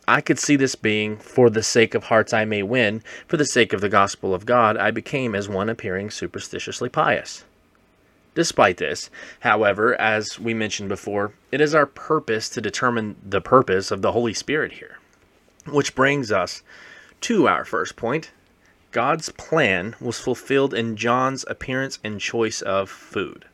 I 0.07 0.21
could 0.21 0.39
see 0.39 0.57
this 0.57 0.75
being 0.75 1.17
for 1.19 1.51
the 1.51 1.63
sake 1.63 1.95
of 1.95 2.05
hearts 2.05 2.33
I 2.33 2.45
may 2.45 2.63
win, 2.63 3.03
for 3.27 3.37
the 3.37 3.45
sake 3.45 3.73
of 3.73 3.81
the 3.81 3.89
gospel 3.89 4.35
of 4.35 4.47
God, 4.47 4.77
I 4.77 4.91
became 4.91 5.35
as 5.35 5.49
one 5.49 5.69
appearing 5.69 6.11
superstitiously 6.11 6.89
pious. 6.89 7.45
Despite 8.35 8.77
this, 8.77 9.11
however, 9.41 10.01
as 10.01 10.39
we 10.39 10.55
mentioned 10.55 10.89
before, 10.89 11.33
it 11.53 11.61
is 11.61 11.75
our 11.75 11.87
purpose 11.87 12.49
to 12.51 12.61
determine 12.61 13.17
the 13.23 13.41
purpose 13.41 13.91
of 13.91 14.01
the 14.01 14.13
Holy 14.13 14.33
Spirit 14.33 14.73
here. 14.73 14.99
Which 15.67 15.95
brings 15.95 16.33
us 16.33 16.63
to 17.23 17.49
our 17.49 17.65
first 17.65 17.97
point 17.97 18.31
God's 18.93 19.29
plan 19.29 19.95
was 20.01 20.19
fulfilled 20.19 20.73
in 20.73 20.97
John's 20.97 21.45
appearance 21.49 21.99
and 22.03 22.21
choice 22.21 22.63
of 22.63 22.89
food. 22.89 23.45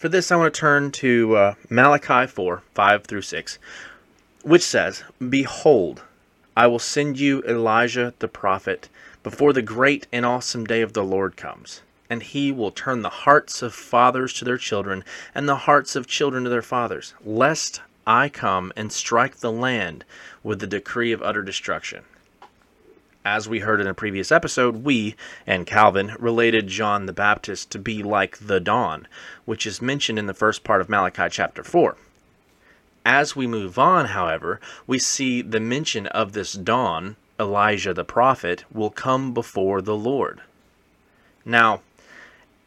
For 0.00 0.08
this, 0.08 0.32
I 0.32 0.36
want 0.36 0.54
to 0.54 0.58
turn 0.58 0.92
to 0.92 1.36
uh, 1.36 1.54
Malachi 1.68 2.26
4 2.26 2.62
5 2.72 3.04
through 3.04 3.20
6, 3.20 3.58
which 4.42 4.62
says, 4.62 5.04
Behold, 5.28 6.04
I 6.56 6.68
will 6.68 6.78
send 6.78 7.20
you 7.20 7.42
Elijah 7.42 8.14
the 8.18 8.26
prophet 8.26 8.88
before 9.22 9.52
the 9.52 9.60
great 9.60 10.06
and 10.10 10.24
awesome 10.24 10.64
day 10.64 10.80
of 10.80 10.94
the 10.94 11.04
Lord 11.04 11.36
comes 11.36 11.82
and 12.08 12.22
he 12.22 12.50
will 12.50 12.70
turn 12.70 13.02
the 13.02 13.10
hearts 13.10 13.60
of 13.60 13.74
fathers 13.74 14.32
to 14.32 14.44
their 14.46 14.56
children, 14.56 15.04
and 15.34 15.46
the 15.46 15.54
hearts 15.68 15.94
of 15.94 16.06
children 16.06 16.44
to 16.44 16.50
their 16.50 16.62
fathers, 16.62 17.12
lest 17.22 17.82
I 18.06 18.30
come 18.30 18.72
and 18.74 18.90
strike 18.90 19.36
the 19.36 19.52
land 19.52 20.06
with 20.42 20.60
the 20.60 20.66
decree 20.66 21.12
of 21.12 21.22
utter 21.22 21.42
destruction. 21.42 22.04
As 23.24 23.46
we 23.46 23.58
heard 23.58 23.82
in 23.82 23.86
a 23.86 23.92
previous 23.92 24.32
episode, 24.32 24.82
we 24.82 25.14
and 25.46 25.66
Calvin 25.66 26.16
related 26.18 26.68
John 26.68 27.04
the 27.04 27.12
Baptist 27.12 27.70
to 27.70 27.78
be 27.78 28.02
like 28.02 28.38
the 28.38 28.60
dawn, 28.60 29.06
which 29.44 29.66
is 29.66 29.82
mentioned 29.82 30.18
in 30.18 30.24
the 30.24 30.32
first 30.32 30.64
part 30.64 30.80
of 30.80 30.88
Malachi 30.88 31.28
chapter 31.28 31.62
4. 31.62 31.98
As 33.04 33.36
we 33.36 33.46
move 33.46 33.78
on, 33.78 34.06
however, 34.06 34.58
we 34.86 34.98
see 34.98 35.42
the 35.42 35.60
mention 35.60 36.06
of 36.06 36.32
this 36.32 36.54
dawn, 36.54 37.16
Elijah 37.38 37.92
the 37.92 38.04
prophet, 38.04 38.64
will 38.72 38.88
come 38.88 39.34
before 39.34 39.82
the 39.82 39.96
Lord. 39.96 40.40
Now, 41.44 41.82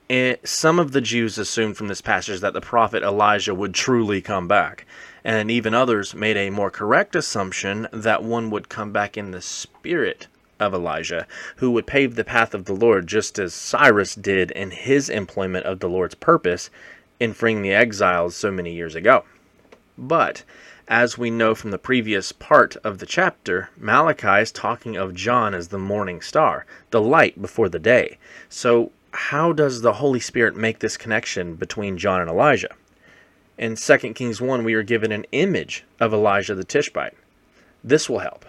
it, 0.07 0.47
some 0.47 0.77
of 0.77 0.91
the 0.91 1.01
Jews 1.01 1.39
assumed 1.39 1.77
from 1.77 1.87
this 1.87 2.01
passage 2.01 2.41
that 2.41 2.53
the 2.53 2.61
prophet 2.61 3.01
Elijah 3.01 3.55
would 3.55 3.73
truly 3.73 4.21
come 4.21 4.47
back, 4.47 4.85
and 5.23 5.49
even 5.49 5.73
others 5.73 6.13
made 6.13 6.37
a 6.37 6.51
more 6.51 6.69
correct 6.69 7.15
assumption 7.15 7.87
that 7.91 8.21
one 8.21 8.51
would 8.51 8.69
come 8.69 8.91
back 8.91 9.17
in 9.17 9.31
the 9.31 9.41
spirit 9.41 10.27
of 10.63 10.73
Elijah, 10.73 11.27
who 11.57 11.71
would 11.71 11.87
pave 11.87 12.15
the 12.15 12.23
path 12.23 12.53
of 12.53 12.65
the 12.65 12.73
Lord 12.73 13.07
just 13.07 13.37
as 13.37 13.53
Cyrus 13.53 14.15
did 14.15 14.51
in 14.51 14.71
his 14.71 15.09
employment 15.09 15.65
of 15.65 15.79
the 15.79 15.89
Lord's 15.89 16.15
purpose 16.15 16.69
in 17.19 17.33
freeing 17.33 17.61
the 17.61 17.73
exiles 17.73 18.35
so 18.35 18.51
many 18.51 18.73
years 18.73 18.95
ago. 18.95 19.23
But, 19.97 20.43
as 20.87 21.17
we 21.17 21.29
know 21.29 21.55
from 21.55 21.71
the 21.71 21.77
previous 21.77 22.31
part 22.31 22.75
of 22.83 22.99
the 22.99 23.05
chapter, 23.05 23.69
Malachi 23.77 24.41
is 24.41 24.51
talking 24.51 24.97
of 24.97 25.13
John 25.13 25.53
as 25.53 25.69
the 25.69 25.77
morning 25.77 26.21
star, 26.21 26.65
the 26.89 27.01
light 27.01 27.41
before 27.41 27.69
the 27.69 27.79
day. 27.79 28.17
So 28.49 28.91
how 29.11 29.53
does 29.53 29.81
the 29.81 29.93
Holy 29.93 30.19
Spirit 30.19 30.55
make 30.55 30.79
this 30.79 30.97
connection 30.97 31.55
between 31.55 31.97
John 31.97 32.21
and 32.21 32.29
Elijah? 32.29 32.73
In 33.57 33.75
2 33.75 33.97
Kings 34.13 34.41
1, 34.41 34.63
we 34.63 34.73
are 34.73 34.83
given 34.83 35.11
an 35.11 35.25
image 35.31 35.85
of 35.99 36.13
Elijah 36.13 36.55
the 36.55 36.63
Tishbite. 36.63 37.15
This 37.83 38.09
will 38.09 38.19
help. 38.19 38.45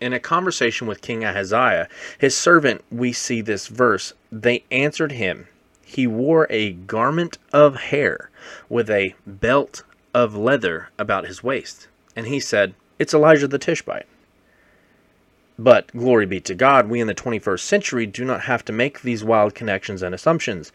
In 0.00 0.14
a 0.14 0.20
conversation 0.20 0.86
with 0.86 1.02
King 1.02 1.24
Ahaziah, 1.24 1.86
his 2.18 2.34
servant, 2.34 2.82
we 2.90 3.12
see 3.12 3.42
this 3.42 3.66
verse. 3.66 4.14
They 4.32 4.64
answered 4.70 5.12
him, 5.12 5.46
He 5.84 6.06
wore 6.06 6.46
a 6.48 6.72
garment 6.72 7.36
of 7.52 7.76
hair 7.76 8.30
with 8.70 8.88
a 8.88 9.14
belt 9.26 9.82
of 10.14 10.34
leather 10.34 10.88
about 10.98 11.26
his 11.26 11.44
waist. 11.44 11.88
And 12.16 12.26
he 12.26 12.40
said, 12.40 12.74
It's 12.98 13.12
Elijah 13.12 13.46
the 13.46 13.58
Tishbite. 13.58 14.06
But, 15.58 15.88
glory 15.88 16.24
be 16.24 16.40
to 16.40 16.54
God, 16.54 16.88
we 16.88 17.00
in 17.00 17.06
the 17.06 17.14
21st 17.14 17.60
century 17.60 18.06
do 18.06 18.24
not 18.24 18.42
have 18.42 18.64
to 18.64 18.72
make 18.72 19.02
these 19.02 19.22
wild 19.22 19.54
connections 19.54 20.02
and 20.02 20.14
assumptions. 20.14 20.72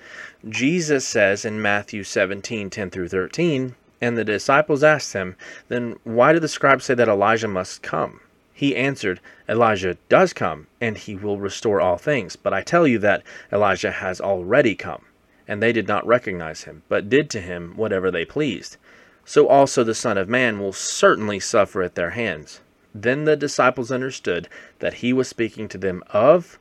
Jesus 0.48 1.08
says 1.08 1.44
in 1.44 1.60
Matthew 1.60 2.04
17 2.04 2.70
10 2.70 2.90
through 2.92 3.08
13, 3.08 3.74
and 4.00 4.16
the 4.16 4.24
disciples 4.24 4.84
asked 4.84 5.14
him, 5.14 5.36
Then 5.70 5.96
why 6.04 6.34
do 6.34 6.40
the 6.40 6.48
scribes 6.48 6.86
say 6.86 6.94
that 6.94 7.08
Elijah 7.08 7.48
must 7.48 7.82
come? 7.82 8.20
He 8.58 8.74
answered, 8.74 9.20
Elijah 9.50 9.98
does 10.08 10.32
come, 10.32 10.68
and 10.80 10.98
he 10.98 11.14
will 11.14 11.38
restore 11.38 11.82
all 11.82 11.98
things. 11.98 12.38
But 12.38 12.54
I 12.54 12.62
tell 12.62 12.88
you 12.88 12.98
that 13.00 13.22
Elijah 13.52 13.92
has 13.92 14.22
already 14.22 14.76
come. 14.76 15.04
And 15.46 15.62
they 15.62 15.74
did 15.74 15.90
not 15.90 16.08
recognize 16.08 16.64
him, 16.64 16.84
but 16.88 17.10
did 17.10 17.30
to 17.32 17.42
him 17.42 17.74
whatever 17.76 18.10
they 18.10 18.24
pleased. 18.24 18.78
So 19.26 19.50
also 19.50 19.84
the 19.84 19.94
Son 19.94 20.18
of 20.18 20.30
Man 20.30 20.58
will 20.58 20.72
certainly 20.72 21.38
suffer 21.40 21.84
at 21.84 21.96
their 21.96 22.12
hands. 22.12 22.62
Then 22.94 23.26
the 23.26 23.36
disciples 23.36 23.92
understood 23.92 24.48
that 24.80 24.96
he 24.96 25.12
was 25.12 25.28
speaking 25.28 25.68
to 25.68 25.78
them 25.78 26.02
of 26.12 26.58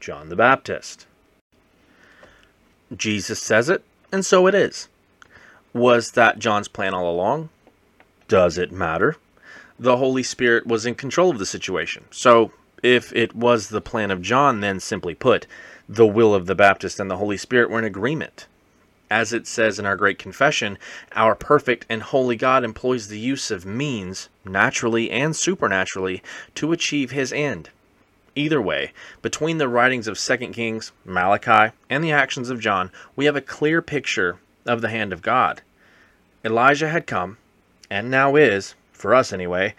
John 0.00 0.30
the 0.30 0.36
Baptist. 0.36 1.06
Jesus 2.96 3.42
says 3.42 3.68
it, 3.68 3.84
and 4.10 4.24
so 4.24 4.46
it 4.46 4.54
is. 4.54 4.88
Was 5.74 6.12
that 6.12 6.38
John's 6.38 6.68
plan 6.68 6.94
all 6.94 7.10
along? 7.10 7.50
Does 8.28 8.56
it 8.56 8.72
matter? 8.72 9.16
The 9.78 9.96
Holy 9.96 10.22
Spirit 10.22 10.66
was 10.66 10.86
in 10.86 10.94
control 10.94 11.30
of 11.30 11.38
the 11.38 11.46
situation. 11.46 12.04
So, 12.10 12.52
if 12.82 13.12
it 13.12 13.34
was 13.34 13.68
the 13.68 13.80
plan 13.80 14.10
of 14.10 14.22
John, 14.22 14.60
then 14.60 14.78
simply 14.78 15.14
put, 15.14 15.46
the 15.88 16.06
will 16.06 16.34
of 16.34 16.46
the 16.46 16.54
Baptist 16.54 17.00
and 17.00 17.10
the 17.10 17.16
Holy 17.16 17.36
Spirit 17.36 17.70
were 17.70 17.78
in 17.78 17.84
agreement. 17.84 18.46
As 19.10 19.32
it 19.32 19.46
says 19.46 19.78
in 19.78 19.86
our 19.86 19.96
great 19.96 20.18
confession, 20.18 20.78
our 21.12 21.34
perfect 21.34 21.86
and 21.88 22.02
holy 22.02 22.36
God 22.36 22.64
employs 22.64 23.08
the 23.08 23.18
use 23.18 23.50
of 23.50 23.66
means, 23.66 24.28
naturally 24.44 25.10
and 25.10 25.36
supernaturally, 25.36 26.22
to 26.54 26.72
achieve 26.72 27.10
his 27.10 27.32
end. 27.32 27.70
Either 28.34 28.60
way, 28.60 28.92
between 29.22 29.58
the 29.58 29.68
writings 29.68 30.08
of 30.08 30.18
2 30.18 30.36
Kings, 30.48 30.92
Malachi, 31.04 31.74
and 31.88 32.02
the 32.02 32.12
actions 32.12 32.50
of 32.50 32.60
John, 32.60 32.90
we 33.14 33.26
have 33.26 33.36
a 33.36 33.40
clear 33.40 33.80
picture 33.82 34.38
of 34.66 34.80
the 34.80 34.88
hand 34.88 35.12
of 35.12 35.22
God. 35.22 35.62
Elijah 36.44 36.88
had 36.88 37.06
come, 37.06 37.38
and 37.90 38.10
now 38.10 38.36
is, 38.36 38.74
for 39.04 39.14
us 39.14 39.34
anyway, 39.34 39.74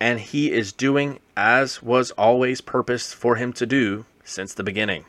and 0.00 0.18
he 0.18 0.50
is 0.50 0.72
doing 0.72 1.20
as 1.36 1.82
was 1.82 2.10
always 2.12 2.62
purposed 2.62 3.14
for 3.14 3.36
him 3.36 3.52
to 3.52 3.66
do 3.66 4.06
since 4.24 4.54
the 4.54 4.64
beginning. 4.64 5.04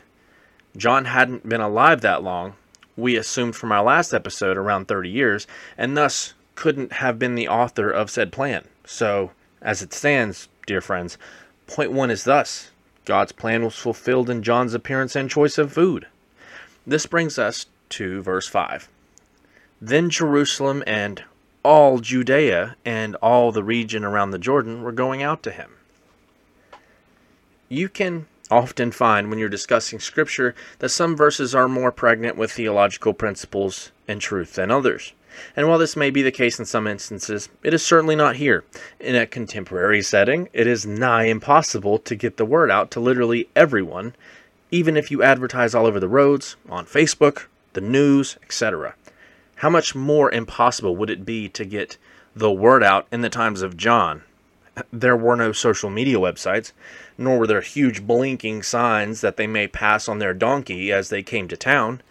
John 0.76 1.06
hadn't 1.06 1.48
been 1.48 1.62
alive 1.62 2.02
that 2.02 2.24
long, 2.24 2.56
we 2.98 3.16
assumed 3.16 3.56
from 3.56 3.72
our 3.72 3.82
last 3.82 4.14
episode 4.14 4.58
around 4.58 4.90
30 4.90 5.10
years, 5.10 5.48
and 5.78 5.96
thus 5.96 6.34
couldn't 6.56 6.92
have 6.92 7.18
been 7.18 7.36
the 7.36 7.48
author 7.48 7.90
of 7.90 8.10
said 8.10 8.34
plan. 8.34 8.66
So, 8.84 9.32
as 9.62 9.82
it 9.82 9.94
stands, 9.94 10.50
dear 10.68 10.82
friends, 10.82 11.18
point 11.66 11.94
one 11.94 12.12
is 12.12 12.26
thus 12.26 12.70
God's 13.06 13.32
plan 13.32 13.64
was 13.64 13.78
fulfilled 13.78 14.30
in 14.30 14.44
John's 14.44 14.74
appearance 14.74 15.16
and 15.16 15.30
choice 15.30 15.58
of 15.58 15.72
food. 15.72 16.08
This 16.86 17.06
brings 17.06 17.40
us 17.40 17.68
to 17.92 18.22
verse 18.22 18.50
5. 18.50 18.90
Then 19.80 20.10
Jerusalem 20.10 20.84
and 20.86 21.24
all 21.64 22.00
Judea 22.00 22.76
and 22.86 23.16
all 23.16 23.52
the 23.52 23.64
region 23.64 24.04
around 24.04 24.32
the 24.32 24.40
Jordan 24.40 24.84
were 24.84 24.92
going 24.92 25.24
out 25.24 25.42
to 25.44 25.52
him. 25.52 25.72
You 27.70 27.90
can 27.90 28.28
often 28.52 28.92
find 28.92 29.30
when 29.30 29.40
you're 29.40 29.50
discussing 29.50 30.00
Scripture 30.00 30.54
that 30.80 30.90
some 30.90 31.16
verses 31.16 31.56
are 31.56 31.68
more 31.68 31.92
pregnant 31.92 32.38
with 32.38 32.52
theological 32.52 33.14
principles 33.14 33.92
and 34.08 34.22
truth 34.22 34.54
than 34.54 34.70
others. 34.70 35.14
And 35.56 35.68
while 35.68 35.80
this 35.80 35.96
may 35.96 36.12
be 36.12 36.22
the 36.22 36.32
case 36.32 36.60
in 36.60 36.66
some 36.66 36.86
instances, 36.86 37.50
it 37.64 37.74
is 37.74 37.84
certainly 37.84 38.16
not 38.16 38.36
here. 38.36 38.64
In 39.00 39.16
a 39.16 39.26
contemporary 39.26 40.04
setting, 40.04 40.50
it 40.54 40.68
is 40.68 40.86
nigh 40.86 41.26
impossible 41.26 41.98
to 42.00 42.16
get 42.16 42.38
the 42.38 42.46
word 42.46 42.70
out 42.70 42.92
to 42.92 43.00
literally 43.00 43.50
everyone, 43.56 44.14
even 44.70 44.96
if 44.96 45.10
you 45.10 45.24
advertise 45.24 45.74
all 45.74 45.88
over 45.88 46.00
the 46.00 46.08
roads, 46.08 46.56
on 46.70 46.86
Facebook, 46.86 47.46
the 47.74 47.82
news, 47.82 48.38
etc. 48.44 48.94
How 49.64 49.70
much 49.70 49.96
more 49.96 50.30
impossible 50.30 50.94
would 50.98 51.10
it 51.10 51.24
be 51.24 51.48
to 51.48 51.64
get 51.64 51.96
the 52.36 52.52
word 52.52 52.84
out 52.84 53.08
in 53.14 53.22
the 53.22 53.30
times 53.30 53.62
of 53.62 53.78
John? 53.78 54.24
There 54.92 55.16
were 55.16 55.38
no 55.38 55.54
social 55.54 55.90
media 55.90 56.18
websites, 56.18 56.74
nor 57.18 57.40
were 57.40 57.48
there 57.48 57.62
huge 57.62 58.06
blinking 58.06 58.64
signs 58.64 59.22
that 59.22 59.38
they 59.38 59.48
may 59.48 59.68
pass 59.68 60.10
on 60.10 60.20
their 60.20 60.34
donkey 60.34 60.92
as 60.92 61.08
they 61.08 61.24
came 61.24 61.48
to 61.48 61.56
town. 61.56 62.02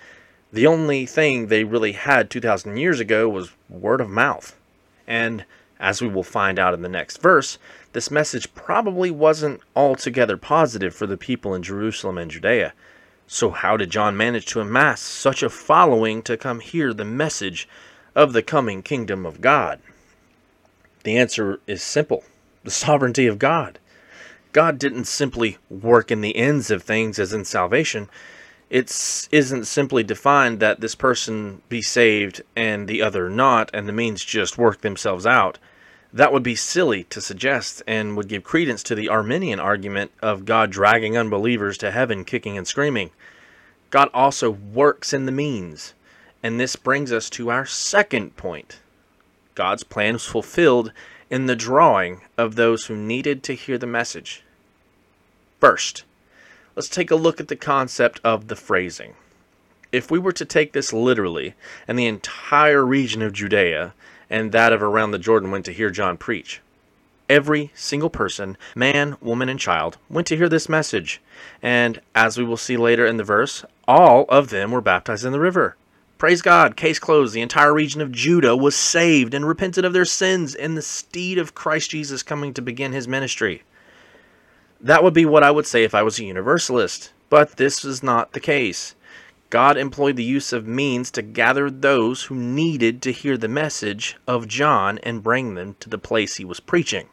The 0.50 0.66
only 0.66 1.04
thing 1.04 1.48
they 1.48 1.62
really 1.62 1.92
had 1.92 2.30
2,000 2.30 2.78
years 2.78 3.00
ago 3.00 3.28
was 3.28 3.52
word 3.68 4.00
of 4.00 4.08
mouth. 4.08 4.56
And, 5.06 5.44
as 5.78 6.00
we 6.00 6.08
will 6.08 6.22
find 6.22 6.58
out 6.58 6.72
in 6.72 6.80
the 6.80 6.88
next 6.88 7.20
verse, 7.20 7.58
this 7.92 8.10
message 8.10 8.54
probably 8.54 9.10
wasn't 9.10 9.60
altogether 9.76 10.38
positive 10.38 10.94
for 10.94 11.06
the 11.06 11.18
people 11.18 11.54
in 11.54 11.62
Jerusalem 11.62 12.16
and 12.16 12.30
Judea. 12.30 12.72
So, 13.34 13.48
how 13.48 13.78
did 13.78 13.88
John 13.88 14.14
manage 14.14 14.44
to 14.48 14.60
amass 14.60 15.00
such 15.00 15.42
a 15.42 15.48
following 15.48 16.20
to 16.24 16.36
come 16.36 16.60
hear 16.60 16.92
the 16.92 17.06
message 17.06 17.66
of 18.14 18.34
the 18.34 18.42
coming 18.42 18.82
kingdom 18.82 19.24
of 19.24 19.40
God? 19.40 19.80
The 21.04 21.16
answer 21.16 21.58
is 21.66 21.82
simple 21.82 22.24
the 22.62 22.70
sovereignty 22.70 23.26
of 23.26 23.38
God. 23.38 23.78
God 24.52 24.78
didn't 24.78 25.06
simply 25.06 25.56
work 25.70 26.10
in 26.10 26.20
the 26.20 26.36
ends 26.36 26.70
of 26.70 26.82
things 26.82 27.18
as 27.18 27.32
in 27.32 27.46
salvation. 27.46 28.10
It 28.68 28.90
isn't 29.32 29.64
simply 29.64 30.02
defined 30.02 30.60
that 30.60 30.82
this 30.82 30.94
person 30.94 31.62
be 31.70 31.80
saved 31.80 32.42
and 32.54 32.86
the 32.86 33.00
other 33.00 33.30
not, 33.30 33.70
and 33.72 33.88
the 33.88 33.94
means 33.94 34.22
just 34.22 34.58
work 34.58 34.82
themselves 34.82 35.24
out. 35.24 35.56
That 36.12 36.32
would 36.32 36.42
be 36.42 36.54
silly 36.54 37.04
to 37.04 37.20
suggest 37.20 37.82
and 37.86 38.16
would 38.16 38.28
give 38.28 38.44
credence 38.44 38.82
to 38.84 38.94
the 38.94 39.08
Arminian 39.08 39.58
argument 39.58 40.10
of 40.20 40.44
God 40.44 40.70
dragging 40.70 41.16
unbelievers 41.16 41.78
to 41.78 41.90
heaven 41.90 42.24
kicking 42.24 42.58
and 42.58 42.66
screaming. 42.66 43.10
God 43.90 44.10
also 44.12 44.50
works 44.50 45.12
in 45.12 45.24
the 45.24 45.32
means. 45.32 45.94
And 46.42 46.58
this 46.60 46.76
brings 46.76 47.12
us 47.12 47.30
to 47.30 47.50
our 47.50 47.64
second 47.64 48.36
point. 48.36 48.80
God's 49.54 49.84
plan 49.84 50.14
was 50.14 50.26
fulfilled 50.26 50.92
in 51.30 51.46
the 51.46 51.56
drawing 51.56 52.20
of 52.36 52.56
those 52.56 52.86
who 52.86 52.96
needed 52.96 53.42
to 53.44 53.54
hear 53.54 53.78
the 53.78 53.86
message. 53.86 54.42
First, 55.60 56.04
let's 56.74 56.88
take 56.88 57.10
a 57.10 57.16
look 57.16 57.40
at 57.40 57.48
the 57.48 57.56
concept 57.56 58.20
of 58.24 58.48
the 58.48 58.56
phrasing. 58.56 59.14
If 59.92 60.10
we 60.10 60.18
were 60.18 60.32
to 60.32 60.44
take 60.44 60.72
this 60.72 60.92
literally, 60.92 61.54
and 61.86 61.98
the 61.98 62.06
entire 62.06 62.84
region 62.84 63.22
of 63.22 63.32
Judea 63.32 63.94
and 64.32 64.50
that 64.50 64.72
of 64.72 64.82
around 64.82 65.10
the 65.10 65.18
Jordan 65.18 65.50
went 65.50 65.66
to 65.66 65.74
hear 65.74 65.90
John 65.90 66.16
preach, 66.16 66.62
every 67.28 67.70
single 67.74 68.08
person, 68.08 68.56
man, 68.74 69.18
woman, 69.20 69.50
and 69.50 69.60
child, 69.60 69.98
went 70.08 70.26
to 70.28 70.36
hear 70.38 70.48
this 70.48 70.70
message. 70.70 71.20
And 71.60 72.00
as 72.14 72.38
we 72.38 72.44
will 72.44 72.56
see 72.56 72.78
later 72.78 73.04
in 73.04 73.18
the 73.18 73.24
verse, 73.24 73.62
all 73.86 74.24
of 74.30 74.48
them 74.48 74.70
were 74.70 74.80
baptized 74.80 75.26
in 75.26 75.32
the 75.32 75.38
river. 75.38 75.76
Praise 76.16 76.40
God, 76.40 76.76
case 76.76 76.98
closed. 76.98 77.34
The 77.34 77.42
entire 77.42 77.74
region 77.74 78.00
of 78.00 78.10
Judah 78.10 78.56
was 78.56 78.74
saved 78.74 79.34
and 79.34 79.46
repented 79.46 79.84
of 79.84 79.92
their 79.92 80.06
sins 80.06 80.54
in 80.54 80.76
the 80.76 80.82
steed 80.82 81.36
of 81.36 81.54
Christ 81.54 81.90
Jesus 81.90 82.22
coming 82.22 82.54
to 82.54 82.62
begin 82.62 82.92
his 82.92 83.06
ministry. 83.06 83.64
That 84.80 85.04
would 85.04 85.12
be 85.12 85.26
what 85.26 85.42
I 85.42 85.50
would 85.50 85.66
say 85.66 85.84
if 85.84 85.94
I 85.94 86.02
was 86.02 86.18
a 86.18 86.24
universalist, 86.24 87.12
but 87.28 87.58
this 87.58 87.84
is 87.84 88.02
not 88.02 88.32
the 88.32 88.40
case. 88.40 88.94
God 89.52 89.76
employed 89.76 90.16
the 90.16 90.24
use 90.24 90.54
of 90.54 90.66
means 90.66 91.10
to 91.10 91.20
gather 91.20 91.68
those 91.68 92.22
who 92.22 92.34
needed 92.34 93.02
to 93.02 93.12
hear 93.12 93.36
the 93.36 93.48
message 93.48 94.16
of 94.26 94.48
John 94.48 94.96
and 95.02 95.22
bring 95.22 95.56
them 95.56 95.76
to 95.80 95.90
the 95.90 95.98
place 95.98 96.36
he 96.36 96.44
was 96.46 96.58
preaching. 96.58 97.10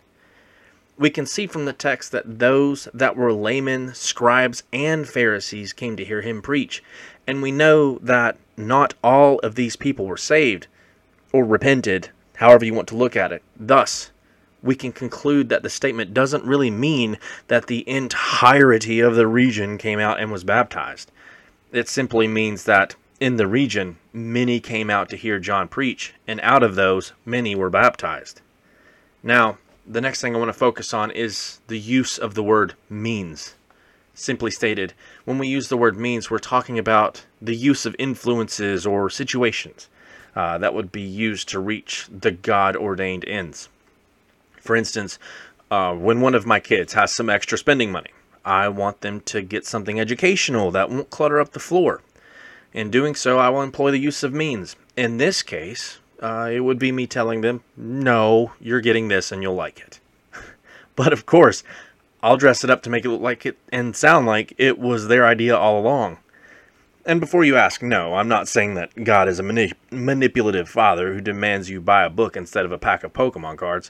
We 0.97 1.09
can 1.09 1.25
see 1.25 1.47
from 1.47 1.65
the 1.65 1.73
text 1.73 2.13
that 2.13 2.39
those 2.39 2.87
that 2.93 3.17
were 3.17 3.33
laymen, 3.33 3.93
scribes, 3.93 4.63
and 4.71 5.05
Pharisees 5.05 5.73
came 5.73 5.97
to 5.97 6.05
hear 6.05 6.21
him 6.21 6.41
preach, 6.41 6.81
and 7.27 7.41
we 7.41 7.51
know 7.51 7.97
that 7.97 8.37
not 8.55 8.93
all 9.03 9.39
of 9.39 9.55
these 9.55 9.75
people 9.75 10.05
were 10.05 10.15
saved 10.15 10.67
or 11.33 11.43
repented, 11.43 12.09
however 12.37 12.63
you 12.63 12.73
want 12.73 12.87
to 12.87 12.95
look 12.95 13.17
at 13.17 13.33
it. 13.33 13.43
Thus, 13.59 14.11
we 14.63 14.75
can 14.75 14.93
conclude 14.93 15.49
that 15.49 15.63
the 15.63 15.69
statement 15.69 16.13
doesn't 16.13 16.45
really 16.45 16.71
mean 16.71 17.17
that 17.49 17.67
the 17.67 17.83
entirety 17.89 19.01
of 19.01 19.15
the 19.15 19.27
region 19.27 19.77
came 19.77 19.99
out 19.99 20.21
and 20.21 20.31
was 20.31 20.45
baptized. 20.45 21.11
It 21.71 21.87
simply 21.87 22.27
means 22.27 22.63
that 22.63 22.95
in 23.19 23.35
the 23.35 23.47
region, 23.47 23.97
many 24.13 24.59
came 24.59 24.89
out 24.89 25.09
to 25.09 25.17
hear 25.17 25.39
John 25.39 25.67
preach, 25.67 26.13
and 26.27 26.39
out 26.41 26.63
of 26.63 26.75
those, 26.75 27.13
many 27.25 27.53
were 27.53 27.69
baptized. 27.69 28.41
Now, 29.21 29.57
the 29.85 30.01
next 30.01 30.21
thing 30.21 30.35
I 30.35 30.39
want 30.39 30.49
to 30.49 30.53
focus 30.53 30.93
on 30.93 31.11
is 31.11 31.59
the 31.67 31.77
use 31.77 32.17
of 32.17 32.33
the 32.33 32.43
word 32.43 32.75
means. 32.89 33.55
Simply 34.13 34.51
stated, 34.51 34.93
when 35.25 35.37
we 35.37 35.47
use 35.47 35.67
the 35.67 35.77
word 35.77 35.97
means, 35.97 36.29
we're 36.29 36.39
talking 36.39 36.79
about 36.79 37.25
the 37.41 37.55
use 37.55 37.85
of 37.85 37.95
influences 37.99 38.85
or 38.85 39.09
situations 39.09 39.89
uh, 40.35 40.57
that 40.57 40.73
would 40.73 40.91
be 40.91 41.01
used 41.01 41.49
to 41.49 41.59
reach 41.59 42.07
the 42.09 42.31
God 42.31 42.75
ordained 42.75 43.25
ends. 43.27 43.69
For 44.61 44.75
instance, 44.75 45.19
uh, 45.71 45.93
when 45.93 46.21
one 46.21 46.35
of 46.35 46.45
my 46.45 46.59
kids 46.59 46.93
has 46.93 47.15
some 47.15 47.29
extra 47.29 47.57
spending 47.57 47.91
money, 47.91 48.11
I 48.45 48.67
want 48.69 49.01
them 49.01 49.21
to 49.21 49.41
get 49.41 49.65
something 49.65 49.99
educational 49.99 50.71
that 50.71 50.89
won't 50.89 51.09
clutter 51.09 51.39
up 51.39 51.51
the 51.51 51.59
floor. 51.59 52.01
In 52.73 52.91
doing 52.91 53.15
so, 53.15 53.39
I 53.39 53.49
will 53.49 53.61
employ 53.61 53.91
the 53.91 53.99
use 53.99 54.23
of 54.23 54.33
means. 54.33 54.75
In 54.95 55.17
this 55.17 55.41
case, 55.41 55.99
uh, 56.21 56.49
it 56.51 56.59
would 56.61 56.79
be 56.79 56.91
me 56.91 57.07
telling 57.07 57.41
them, 57.41 57.63
no, 57.75 58.51
you're 58.59 58.81
getting 58.81 59.07
this 59.07 59.31
and 59.31 59.41
you'll 59.41 59.55
like 59.55 59.79
it. 59.79 59.99
but 60.95 61.13
of 61.13 61.25
course, 61.25 61.63
I'll 62.21 62.37
dress 62.37 62.63
it 62.63 62.69
up 62.69 62.83
to 62.83 62.89
make 62.89 63.05
it 63.05 63.09
look 63.09 63.21
like 63.21 63.45
it 63.45 63.57
and 63.71 63.95
sound 63.95 64.25
like 64.25 64.53
it 64.57 64.77
was 64.77 65.07
their 65.07 65.25
idea 65.25 65.55
all 65.55 65.79
along. 65.79 66.17
And 67.05 67.19
before 67.19 67.43
you 67.43 67.55
ask, 67.55 67.81
no, 67.81 68.15
I'm 68.15 68.27
not 68.27 68.47
saying 68.47 68.75
that 68.75 69.03
God 69.03 69.27
is 69.27 69.39
a 69.39 69.43
manip- 69.43 69.73
manipulative 69.89 70.69
father 70.69 71.13
who 71.13 71.21
demands 71.21 71.69
you 71.69 71.81
buy 71.81 72.03
a 72.03 72.09
book 72.09 72.35
instead 72.35 72.65
of 72.65 72.71
a 72.71 72.77
pack 72.77 73.03
of 73.03 73.13
Pokemon 73.13 73.57
cards. 73.57 73.89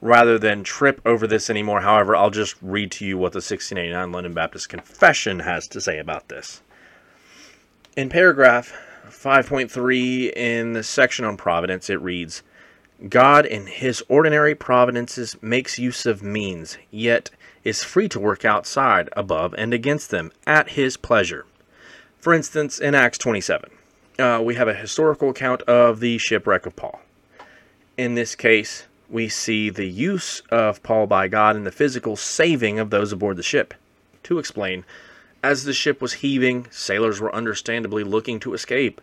Rather 0.00 0.38
than 0.38 0.64
trip 0.64 1.00
over 1.04 1.26
this 1.26 1.50
anymore, 1.50 1.82
however, 1.82 2.16
I'll 2.16 2.30
just 2.30 2.56
read 2.62 2.90
to 2.92 3.04
you 3.04 3.18
what 3.18 3.32
the 3.32 3.36
1689 3.36 4.12
London 4.12 4.32
Baptist 4.32 4.68
Confession 4.68 5.40
has 5.40 5.68
to 5.68 5.80
say 5.80 5.98
about 5.98 6.28
this. 6.28 6.62
In 7.96 8.08
paragraph 8.08 8.72
5.3 9.08 10.32
in 10.34 10.72
the 10.72 10.82
section 10.82 11.24
on 11.24 11.36
providence, 11.36 11.90
it 11.90 12.00
reads 12.00 12.42
God 13.08 13.44
in 13.44 13.66
his 13.66 14.02
ordinary 14.08 14.54
providences 14.54 15.36
makes 15.42 15.78
use 15.78 16.06
of 16.06 16.22
means, 16.22 16.78
yet 16.90 17.30
is 17.64 17.84
free 17.84 18.08
to 18.08 18.20
work 18.20 18.44
outside, 18.44 19.08
above, 19.14 19.54
and 19.58 19.74
against 19.74 20.10
them 20.10 20.32
at 20.46 20.70
his 20.70 20.96
pleasure. 20.96 21.46
For 22.18 22.34
instance, 22.34 22.78
in 22.78 22.94
Acts 22.94 23.18
27, 23.18 23.70
uh, 24.18 24.40
we 24.42 24.54
have 24.54 24.68
a 24.68 24.74
historical 24.74 25.30
account 25.30 25.62
of 25.62 26.00
the 26.00 26.18
shipwreck 26.18 26.66
of 26.66 26.76
Paul. 26.76 27.00
In 27.96 28.14
this 28.14 28.34
case, 28.34 28.84
we 29.10 29.28
see 29.28 29.70
the 29.70 29.88
use 29.88 30.40
of 30.50 30.82
Paul 30.82 31.06
by 31.06 31.28
God 31.28 31.56
in 31.56 31.64
the 31.64 31.72
physical 31.72 32.16
saving 32.16 32.78
of 32.78 32.90
those 32.90 33.12
aboard 33.12 33.36
the 33.36 33.42
ship. 33.42 33.74
To 34.24 34.38
explain, 34.38 34.84
as 35.42 35.64
the 35.64 35.72
ship 35.72 36.00
was 36.00 36.14
heaving, 36.14 36.66
sailors 36.70 37.20
were 37.20 37.34
understandably 37.34 38.04
looking 38.04 38.38
to 38.40 38.54
escape. 38.54 39.00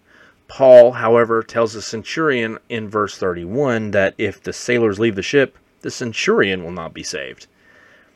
Paul, 0.47 0.93
however, 0.93 1.43
tells 1.43 1.73
the 1.73 1.81
centurion 1.81 2.57
in 2.69 2.87
verse 2.87 3.17
31 3.17 3.91
that 3.91 4.13
if 4.17 4.41
the 4.41 4.53
sailors 4.53 4.99
leave 4.99 5.15
the 5.15 5.21
ship, 5.21 5.57
the 5.81 5.91
centurion 5.91 6.63
will 6.63 6.71
not 6.71 6.93
be 6.93 7.03
saved. 7.03 7.47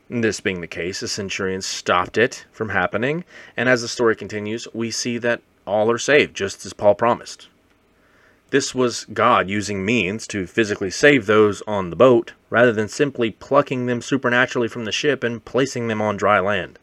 This 0.09 0.39
being 0.39 0.61
the 0.61 0.67
case, 0.67 0.99
the 0.99 1.07
centurion 1.07 1.61
stopped 1.61 2.17
it 2.17 2.45
from 2.51 2.69
happening, 2.69 3.23
and 3.57 3.67
as 3.67 3.81
the 3.81 3.87
story 3.87 4.15
continues, 4.15 4.67
we 4.73 4.91
see 4.91 5.17
that 5.17 5.41
all 5.65 5.91
are 5.91 5.97
saved, 5.97 6.35
just 6.35 6.65
as 6.65 6.73
Paul 6.73 6.95
promised. 6.95 7.47
This 8.51 8.75
was 8.75 9.05
God 9.05 9.49
using 9.49 9.83
means 9.83 10.27
to 10.27 10.45
physically 10.45 10.91
save 10.91 11.25
those 11.25 11.61
on 11.63 11.89
the 11.89 11.95
boat, 11.95 12.33
rather 12.49 12.71
than 12.71 12.87
simply 12.87 13.31
plucking 13.31 13.85
them 13.87 14.01
supernaturally 14.01 14.67
from 14.67 14.85
the 14.85 14.91
ship 14.91 15.23
and 15.23 15.43
placing 15.43 15.87
them 15.87 16.01
on 16.01 16.17
dry 16.17 16.39
land. 16.39 16.77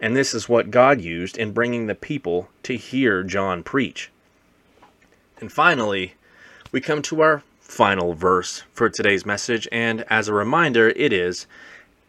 And 0.00 0.14
this 0.14 0.32
is 0.32 0.48
what 0.48 0.70
God 0.70 1.00
used 1.00 1.36
in 1.36 1.52
bringing 1.52 1.86
the 1.86 1.94
people 1.94 2.50
to 2.62 2.76
hear 2.76 3.24
John 3.24 3.62
preach. 3.62 4.10
And 5.40 5.50
finally, 5.50 6.14
we 6.72 6.80
come 6.80 7.02
to 7.02 7.22
our 7.22 7.42
final 7.60 8.14
verse 8.14 8.62
for 8.72 8.88
today's 8.88 9.26
message, 9.26 9.66
and 9.72 10.04
as 10.08 10.28
a 10.28 10.34
reminder, 10.34 10.90
it 10.90 11.12
is 11.12 11.46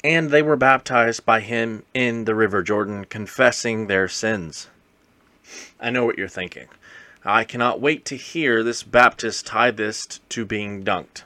and 0.03 0.29
they 0.29 0.41
were 0.41 0.55
baptized 0.55 1.25
by 1.25 1.41
him 1.41 1.83
in 1.93 2.25
the 2.25 2.35
river 2.35 2.63
Jordan, 2.63 3.05
confessing 3.05 3.88
their 3.88 4.07
sins. 4.07 4.69
I 5.79 5.89
know 5.89 6.05
what 6.05 6.17
you're 6.17 6.27
thinking. 6.27 6.67
I 7.25 7.43
cannot 7.43 7.82
wait 7.82 8.05
to 8.05 8.15
hear 8.15 8.63
this 8.63 8.84
Baptist 8.84 9.45
tie 9.45 9.71
this 9.71 10.05
to 10.29 10.45
being 10.45 10.84
dunked. 10.84 11.23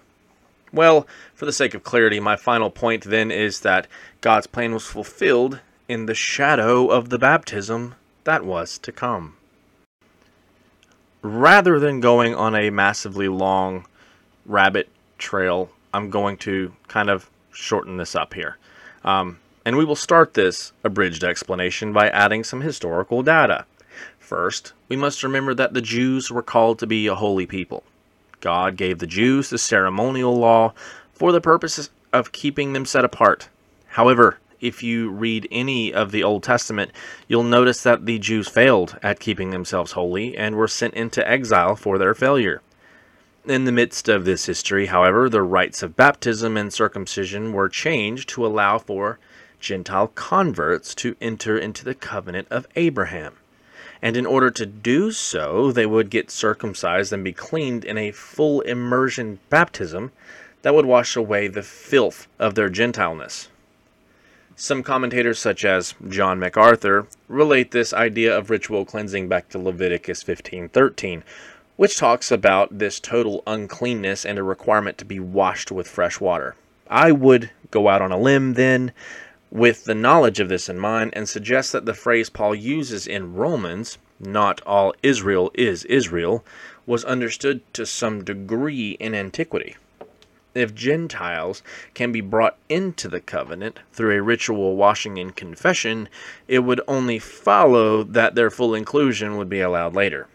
Well, 0.71 1.07
for 1.35 1.45
the 1.45 1.53
sake 1.53 1.75
of 1.75 1.83
clarity, 1.83 2.19
my 2.19 2.35
final 2.35 2.71
point 2.71 3.03
then 3.03 3.29
is 3.29 3.59
that 3.59 3.87
God's 4.21 4.47
plan 4.47 4.73
was 4.73 4.85
fulfilled 4.85 5.59
in 5.87 6.07
the 6.07 6.15
shadow 6.15 6.87
of 6.87 7.09
the 7.09 7.19
baptism 7.19 7.93
that 8.23 8.43
was 8.43 8.77
to 8.79 8.91
come. 8.91 9.35
Rather 11.21 11.79
than 11.79 11.99
going 11.99 12.33
on 12.33 12.55
a 12.55 12.69
massively 12.71 13.27
long 13.27 13.85
rabbit 14.45 14.89
trail, 15.17 15.69
I'm 15.93 16.09
going 16.09 16.37
to 16.37 16.73
kind 16.87 17.09
of 17.09 17.29
shorten 17.51 17.97
this 17.97 18.15
up 18.15 18.33
here. 18.33 18.57
Um, 19.03 19.39
and 19.65 19.77
we 19.77 19.85
will 19.85 19.95
start 19.95 20.33
this 20.33 20.73
abridged 20.83 21.23
explanation 21.23 21.93
by 21.93 22.09
adding 22.09 22.43
some 22.43 22.61
historical 22.61 23.21
data. 23.21 23.65
First, 24.23 24.71
we 24.87 24.95
must 24.95 25.21
remember 25.21 25.53
that 25.53 25.73
the 25.73 25.81
Jews 25.81 26.31
were 26.31 26.41
called 26.41 26.79
to 26.79 26.87
be 26.87 27.07
a 27.07 27.15
holy 27.15 27.45
people. 27.45 27.83
God 28.39 28.77
gave 28.77 28.99
the 28.99 29.05
Jews 29.05 29.49
the 29.49 29.57
ceremonial 29.57 30.33
law 30.33 30.73
for 31.13 31.33
the 31.33 31.41
purpose 31.41 31.89
of 32.13 32.31
keeping 32.31 32.71
them 32.71 32.85
set 32.85 33.03
apart. 33.03 33.49
However, 33.87 34.39
if 34.61 34.81
you 34.81 35.09
read 35.09 35.49
any 35.51 35.93
of 35.93 36.11
the 36.11 36.23
Old 36.23 36.41
Testament, 36.41 36.91
you'll 37.27 37.43
notice 37.43 37.83
that 37.83 38.05
the 38.05 38.17
Jews 38.17 38.47
failed 38.47 38.97
at 39.03 39.19
keeping 39.19 39.49
themselves 39.49 39.91
holy 39.91 40.37
and 40.37 40.55
were 40.55 40.69
sent 40.69 40.93
into 40.93 41.29
exile 41.29 41.75
for 41.75 41.97
their 41.97 42.15
failure. 42.15 42.61
In 43.45 43.65
the 43.65 43.73
midst 43.73 44.07
of 44.07 44.23
this 44.23 44.45
history, 44.45 44.85
however, 44.85 45.27
the 45.27 45.41
rites 45.41 45.83
of 45.83 45.97
baptism 45.97 46.55
and 46.55 46.71
circumcision 46.71 47.51
were 47.51 47.67
changed 47.67 48.29
to 48.29 48.45
allow 48.45 48.77
for 48.77 49.19
Gentile 49.59 50.07
converts 50.07 50.95
to 50.95 51.17
enter 51.19 51.57
into 51.57 51.83
the 51.83 51.93
covenant 51.93 52.47
of 52.49 52.67
Abraham. 52.77 53.35
And 54.01 54.17
in 54.17 54.25
order 54.25 54.51
to 54.51 54.65
do 54.65 55.11
so, 55.11 55.71
they 55.71 55.85
would 55.85 56.09
get 56.09 56.29
circumcised 56.31 57.13
and 57.13 57.23
be 57.23 57.33
cleaned 57.33 57.85
in 57.85 57.97
a 57.97 58.11
full 58.11 58.61
immersion 58.61 59.39
baptism 59.49 60.11
that 60.61 60.73
would 60.73 60.85
wash 60.85 61.15
away 61.15 61.47
the 61.47 61.63
filth 61.63 62.27
of 62.39 62.55
their 62.55 62.69
Gentileness. 62.69 63.49
Some 64.55 64.83
commentators, 64.83 65.39
such 65.39 65.65
as 65.65 65.95
John 66.07 66.39
MacArthur, 66.39 67.07
relate 67.27 67.71
this 67.71 67.91
idea 67.91 68.37
of 68.37 68.49
ritual 68.49 68.85
cleansing 68.85 69.27
back 69.27 69.49
to 69.49 69.57
Leviticus 69.57 70.23
15:13, 70.23 71.23
which 71.75 71.97
talks 71.97 72.31
about 72.31 72.77
this 72.77 72.99
total 72.99 73.41
uncleanness 73.47 74.25
and 74.25 74.37
a 74.37 74.43
requirement 74.43 74.97
to 74.99 75.05
be 75.05 75.19
washed 75.19 75.71
with 75.71 75.87
fresh 75.87 76.19
water. 76.19 76.55
I 76.87 77.11
would 77.11 77.49
go 77.71 77.89
out 77.89 78.01
on 78.01 78.11
a 78.11 78.19
limb 78.19 78.53
then, 78.53 78.91
with 79.53 79.85
the 79.85 79.95
knowledge 79.95 80.41
of 80.41 80.49
this 80.49 80.67
in 80.67 80.77
mind, 80.77 81.13
and 81.13 81.29
suggest 81.29 81.71
that 81.71 81.85
the 81.85 81.93
phrase 81.93 82.29
Paul 82.29 82.55
uses 82.55 83.07
in 83.07 83.35
Romans, 83.35 83.99
not 84.19 84.59
all 84.65 84.93
Israel 85.01 85.51
is 85.53 85.85
Israel, 85.85 86.43
was 86.85 87.05
understood 87.05 87.61
to 87.73 87.85
some 87.85 88.25
degree 88.25 88.97
in 88.99 89.15
antiquity 89.15 89.77
if 90.55 90.75
Gentiles 90.75 91.63
can 91.93 92.11
be 92.11 92.21
brought 92.21 92.57
into 92.69 93.07
the 93.07 93.19
covenant 93.19 93.79
through 93.91 94.15
a 94.15 94.21
ritual 94.21 94.75
washing 94.75 95.17
and 95.17 95.35
confession, 95.35 96.09
it 96.47 96.59
would 96.59 96.81
only 96.87 97.19
follow 97.19 98.03
that 98.03 98.35
their 98.35 98.51
full 98.51 98.75
inclusion 98.75 99.37
would 99.37 99.49
be 99.49 99.61
allowed 99.61 99.95
later. 99.95 100.27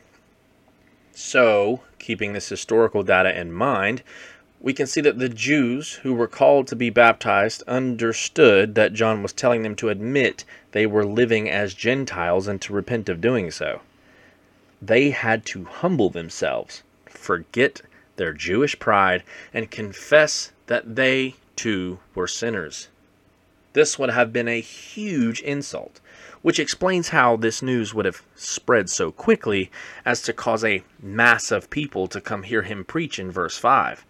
So, 1.13 1.83
keeping 1.99 2.33
this 2.33 2.49
historical 2.49 3.03
data 3.03 3.39
in 3.39 3.53
mind, 3.53 4.03
we 4.61 4.73
can 4.73 4.87
see 4.87 5.01
that 5.01 5.19
the 5.19 5.29
Jews 5.29 5.95
who 6.03 6.13
were 6.13 6.27
called 6.27 6.67
to 6.67 6.77
be 6.77 6.91
baptized 6.91 7.63
understood 7.69 8.75
that 8.75 8.93
John 8.93 9.23
was 9.23 9.33
telling 9.33 9.63
them 9.63 9.77
to 9.77 9.89
admit 9.89 10.45
they 10.73 10.85
were 10.85 11.05
living 11.05 11.49
as 11.49 11.75
Gentiles 11.75 12.49
and 12.49 12.61
to 12.63 12.73
repent 12.73 13.09
of 13.09 13.21
doing 13.21 13.53
so. 13.53 13.83
They 14.83 15.11
had 15.11 15.47
to 15.47 15.65
humble 15.65 16.11
themselves, 16.11 16.83
forget 17.07 17.83
their 18.17 18.33
Jewish 18.33 18.79
pride 18.79 19.23
and 19.55 19.71
confess 19.71 20.53
that 20.67 20.97
they 20.97 21.37
too 21.55 22.01
were 22.15 22.27
sinners. 22.27 22.89
This 23.75 23.99
would 23.99 24.11
have 24.11 24.33
been 24.33 24.49
a 24.49 24.61
huge 24.61 25.41
insult, 25.43 26.01
which 26.43 26.59
explains 26.59 27.11
how 27.11 27.37
this 27.37 27.63
news 27.63 27.95
would 27.95 28.07
have 28.07 28.23
spread 28.35 28.91
so 28.91 29.13
quickly 29.13 29.71
as 30.05 30.21
to 30.23 30.33
cause 30.33 30.65
a 30.65 30.83
mass 31.01 31.53
of 31.53 31.71
people 31.71 32.09
to 32.09 32.21
come 32.21 32.43
hear 32.43 32.63
him 32.63 32.85
preach 32.85 33.21
in 33.21 33.31
verse 33.31 33.57
5. 33.57 34.05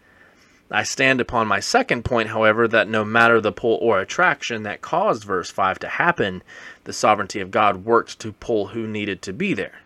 I 0.71 0.83
stand 0.83 1.21
upon 1.21 1.49
my 1.49 1.61
second 1.61 2.05
point, 2.05 2.29
however, 2.29 2.69
that 2.69 2.89
no 2.89 3.03
matter 3.03 3.41
the 3.41 3.53
pull 3.53 3.79
or 3.81 4.01
attraction 4.01 4.65
that 4.65 4.83
caused 4.83 5.25
verse 5.25 5.51
5 5.51 5.79
to 5.79 5.89
happen, 5.89 6.43
the 6.85 6.93
sovereignty 6.93 7.41
of 7.41 7.51
God 7.51 7.87
worked 7.87 8.19
to 8.21 8.33
pull 8.33 8.69
who 8.69 8.87
needed 8.87 9.23
to 9.23 9.33
be 9.33 9.55
there. 9.55 9.81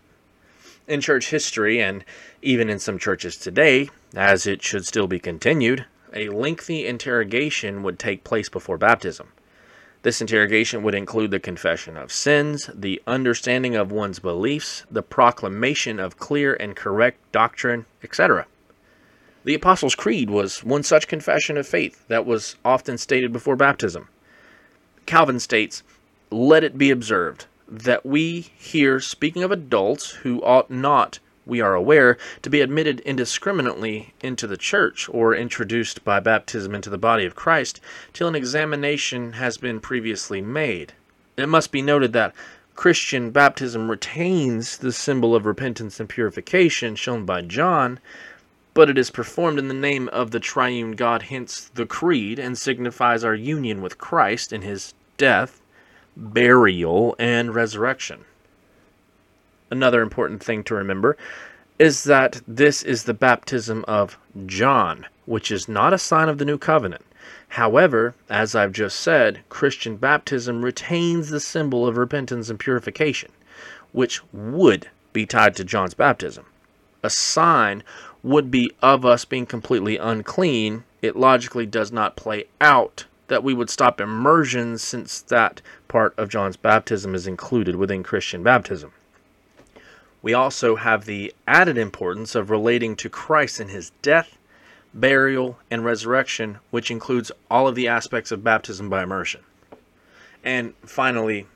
In 0.89 1.01
church 1.01 1.31
history, 1.31 1.81
and 1.81 2.05
even 2.43 2.69
in 2.69 2.81
some 2.81 2.99
churches 2.99 3.37
today, 3.37 3.91
as 4.17 4.45
it 4.45 4.61
should 4.63 4.85
still 4.85 5.07
be 5.07 5.21
continued, 5.21 5.85
a 6.13 6.29
lengthy 6.31 6.85
interrogation 6.85 7.85
would 7.85 8.01
take 8.01 8.25
place 8.25 8.49
before 8.49 8.77
baptism. 8.77 9.29
This 10.03 10.21
interrogation 10.21 10.83
would 10.83 10.97
include 10.97 11.31
the 11.31 11.39
confession 11.39 11.97
of 11.97 12.11
sins, 12.11 12.69
the 12.75 13.01
understanding 13.07 13.77
of 13.77 13.93
one's 13.93 14.19
beliefs, 14.19 14.85
the 14.91 15.03
proclamation 15.03 16.01
of 16.01 16.19
clear 16.19 16.55
and 16.55 16.75
correct 16.75 17.21
doctrine, 17.31 17.87
etc. 18.03 18.47
The 19.45 19.55
Apostles' 19.55 19.95
Creed 19.95 20.31
was 20.31 20.63
one 20.63 20.83
such 20.83 21.09
confession 21.09 21.57
of 21.57 21.67
faith 21.67 22.07
that 22.09 22.27
was 22.27 22.57
often 22.65 22.99
stated 22.99 23.33
before 23.33 23.57
baptism. 23.57 24.09
Calvin 25.07 25.41
states, 25.41 25.83
Let 26.31 26.65
it 26.65 26.79
be 26.79 26.91
observed 26.91 27.47
that 27.69 28.07
we 28.07 28.53
here 28.57 29.01
speaking 29.01 29.43
of 29.43 29.51
adults 29.51 30.11
who 30.23 30.43
ought 30.43 30.71
not 30.71 31.19
we 31.45 31.61
are 31.61 31.75
aware, 31.75 32.17
to 32.43 32.51
be 32.51 32.61
admitted 32.61 33.01
indiscriminately 33.01 34.15
into 34.21 34.47
the 34.47 34.57
church 34.57 35.09
or 35.11 35.35
introduced 35.35 36.05
by 36.05 36.21
baptism 36.21 36.75
into 36.75 36.91
the 36.91 36.99
body 36.99 37.25
of 37.25 37.35
Christ 37.35 37.81
till 38.13 38.29
an 38.29 38.35
examination 38.35 39.33
has 39.35 39.57
been 39.59 39.81
previously 39.81 40.41
made. 40.41 40.93
It 41.37 41.49
must 41.49 41.73
be 41.73 41.83
noted 41.83 42.13
that 42.13 42.35
Christian 42.77 43.31
baptism 43.31 43.91
retains 43.91 44.79
the 44.79 44.93
symbol 44.93 45.35
of 45.35 45.45
repentance 45.45 45.99
and 45.99 46.09
purification 46.09 46.95
shown 46.95 47.25
by 47.25 47.43
John, 47.43 47.99
but 48.75 48.91
it 48.91 48.99
is 48.99 49.11
performed 49.11 49.59
in 49.59 49.69
the 49.69 49.75
name 49.75 50.09
of 50.09 50.31
the 50.31 50.41
triune 50.41 50.93
God, 50.93 51.23
hence 51.23 51.71
the 51.75 51.87
creed, 51.87 52.39
and 52.39 52.57
signifies 52.57 53.25
our 53.25 53.35
union 53.35 53.83
with 53.83 53.99
Christ 53.99 54.53
in 54.53 54.63
his 54.63 54.95
death, 55.17 55.61
burial, 56.17 57.15
and 57.19 57.55
resurrection 57.55 58.25
another 59.73 60.03
important 60.03 60.45
thing 60.45 60.63
to 60.63 60.75
remember 60.75 61.17
is 61.79 62.05
that 62.05 62.41
this 62.47 62.83
is 62.83 63.05
the 63.05 63.15
baptism 63.15 63.85
of 63.89 64.19
John, 64.47 65.07
which 65.25 65.51
is 65.51 65.67
not 65.67 65.95
a 65.95 65.99
sign 65.99 66.29
of 66.29 66.39
the 66.39 66.45
new 66.45 66.59
covenant. 66.59 67.03
However, 67.49 68.15
as 68.29 68.55
I've 68.55 68.73
just 68.73 69.01
said, 69.01 69.41
Christian 69.49 69.97
baptism 69.97 70.63
retains 70.63 71.31
the 71.31 71.41
symbol 71.41 71.87
of 71.87 71.97
repentance 71.97 72.51
and 72.51 72.59
purification, 72.59 73.31
which 73.93 74.21
would 74.33 74.89
be 75.13 75.25
tied 75.27 75.57
to 75.57 75.65
John's 75.65 75.95
baptism. 75.95 76.45
A 77.03 77.11
sign 77.11 77.83
would 78.23 78.51
be 78.51 78.73
of 78.81 79.05
us 79.05 79.25
being 79.25 79.47
completely 79.47 79.97
unclean. 79.97 80.85
It 81.01 81.17
logically 81.17 81.67
does 81.67 81.91
not 81.91 82.17
play 82.17 82.45
out 82.61 83.07
that 83.29 83.43
we 83.43 83.55
would 83.55 83.71
stop 83.71 84.01
immersion 84.01 84.79
since 84.79 85.21
that 85.23 85.63
part 85.89 86.15
of 86.19 86.29
John's 86.29 86.57
baptism 86.57 87.15
is 87.15 87.27
included 87.27 87.77
within 87.77 88.03
Christian 88.03 88.43
baptism 88.43 88.93
we 90.23 90.33
also 90.33 90.77
have 90.77 91.05
the 91.05 91.35
added 91.47 91.77
importance 91.77 92.35
of 92.35 92.49
relating 92.49 92.95
to 92.97 93.11
Christ 93.11 93.61
in 93.61 93.69
his 93.69 93.91
death, 94.03 94.39
burial, 94.95 95.59
and 95.71 95.85
resurrection, 95.85 96.59
which 96.71 96.91
includes 96.91 97.33
all 97.51 97.67
of 97.67 97.75
the 97.75 97.89
aspects 97.89 98.31
of 98.31 98.45
baptism 98.45 98.89
by 98.89 99.03
immersion. 99.03 99.43
And 100.45 100.75
finally, 100.87 101.47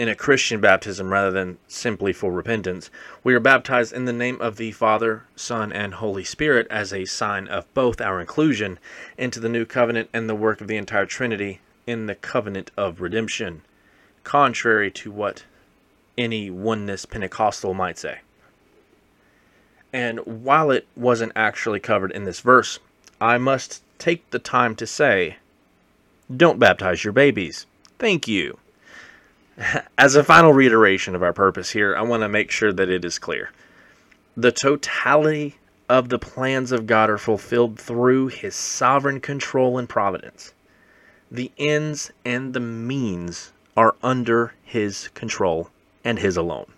in 0.00 0.08
a 0.08 0.14
Christian 0.14 0.62
baptism 0.62 1.12
rather 1.12 1.30
than 1.30 1.58
simply 1.68 2.10
for 2.10 2.32
repentance, 2.32 2.88
we 3.22 3.34
are 3.34 3.38
baptized 3.38 3.92
in 3.92 4.06
the 4.06 4.14
name 4.14 4.40
of 4.40 4.56
the 4.56 4.72
Father, 4.72 5.24
Son, 5.36 5.70
and 5.70 5.92
Holy 5.92 6.24
Spirit 6.24 6.66
as 6.70 6.90
a 6.90 7.04
sign 7.04 7.46
of 7.48 7.74
both 7.74 8.00
our 8.00 8.18
inclusion 8.18 8.78
into 9.18 9.38
the 9.38 9.48
new 9.50 9.66
covenant 9.66 10.08
and 10.14 10.26
the 10.26 10.34
work 10.34 10.62
of 10.62 10.68
the 10.68 10.78
entire 10.78 11.04
Trinity 11.04 11.60
in 11.86 12.06
the 12.06 12.14
covenant 12.14 12.70
of 12.78 13.02
redemption, 13.02 13.60
contrary 14.24 14.90
to 14.90 15.10
what 15.10 15.44
any 16.16 16.48
oneness 16.48 17.04
Pentecostal 17.04 17.74
might 17.74 17.98
say. 17.98 18.20
And 19.92 20.20
while 20.20 20.70
it 20.70 20.86
wasn't 20.96 21.32
actually 21.36 21.78
covered 21.78 22.12
in 22.12 22.24
this 22.24 22.40
verse, 22.40 22.78
I 23.20 23.36
must 23.36 23.82
take 23.98 24.30
the 24.30 24.38
time 24.38 24.76
to 24.76 24.86
say, 24.86 25.36
don't 26.34 26.58
baptize 26.58 27.04
your 27.04 27.12
babies. 27.12 27.66
Thank 27.98 28.26
you. 28.26 28.56
As 29.98 30.16
a 30.16 30.24
final 30.24 30.52
reiteration 30.52 31.14
of 31.14 31.22
our 31.22 31.32
purpose 31.32 31.70
here, 31.70 31.94
I 31.96 32.02
want 32.02 32.22
to 32.22 32.28
make 32.28 32.50
sure 32.50 32.72
that 32.72 32.88
it 32.88 33.04
is 33.04 33.18
clear. 33.18 33.50
The 34.36 34.52
totality 34.52 35.56
of 35.88 36.08
the 36.08 36.18
plans 36.18 36.72
of 36.72 36.86
God 36.86 37.10
are 37.10 37.18
fulfilled 37.18 37.78
through 37.78 38.28
His 38.28 38.54
sovereign 38.54 39.20
control 39.20 39.76
and 39.76 39.88
providence. 39.88 40.54
The 41.30 41.50
ends 41.58 42.10
and 42.24 42.54
the 42.54 42.60
means 42.60 43.52
are 43.76 43.96
under 44.02 44.54
His 44.64 45.08
control 45.08 45.70
and 46.04 46.18
His 46.18 46.36
alone. 46.36 46.72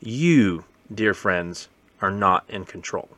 You, 0.00 0.64
dear 0.92 1.14
friends, 1.14 1.68
are 2.02 2.10
not 2.10 2.44
in 2.48 2.64
control. 2.64 3.08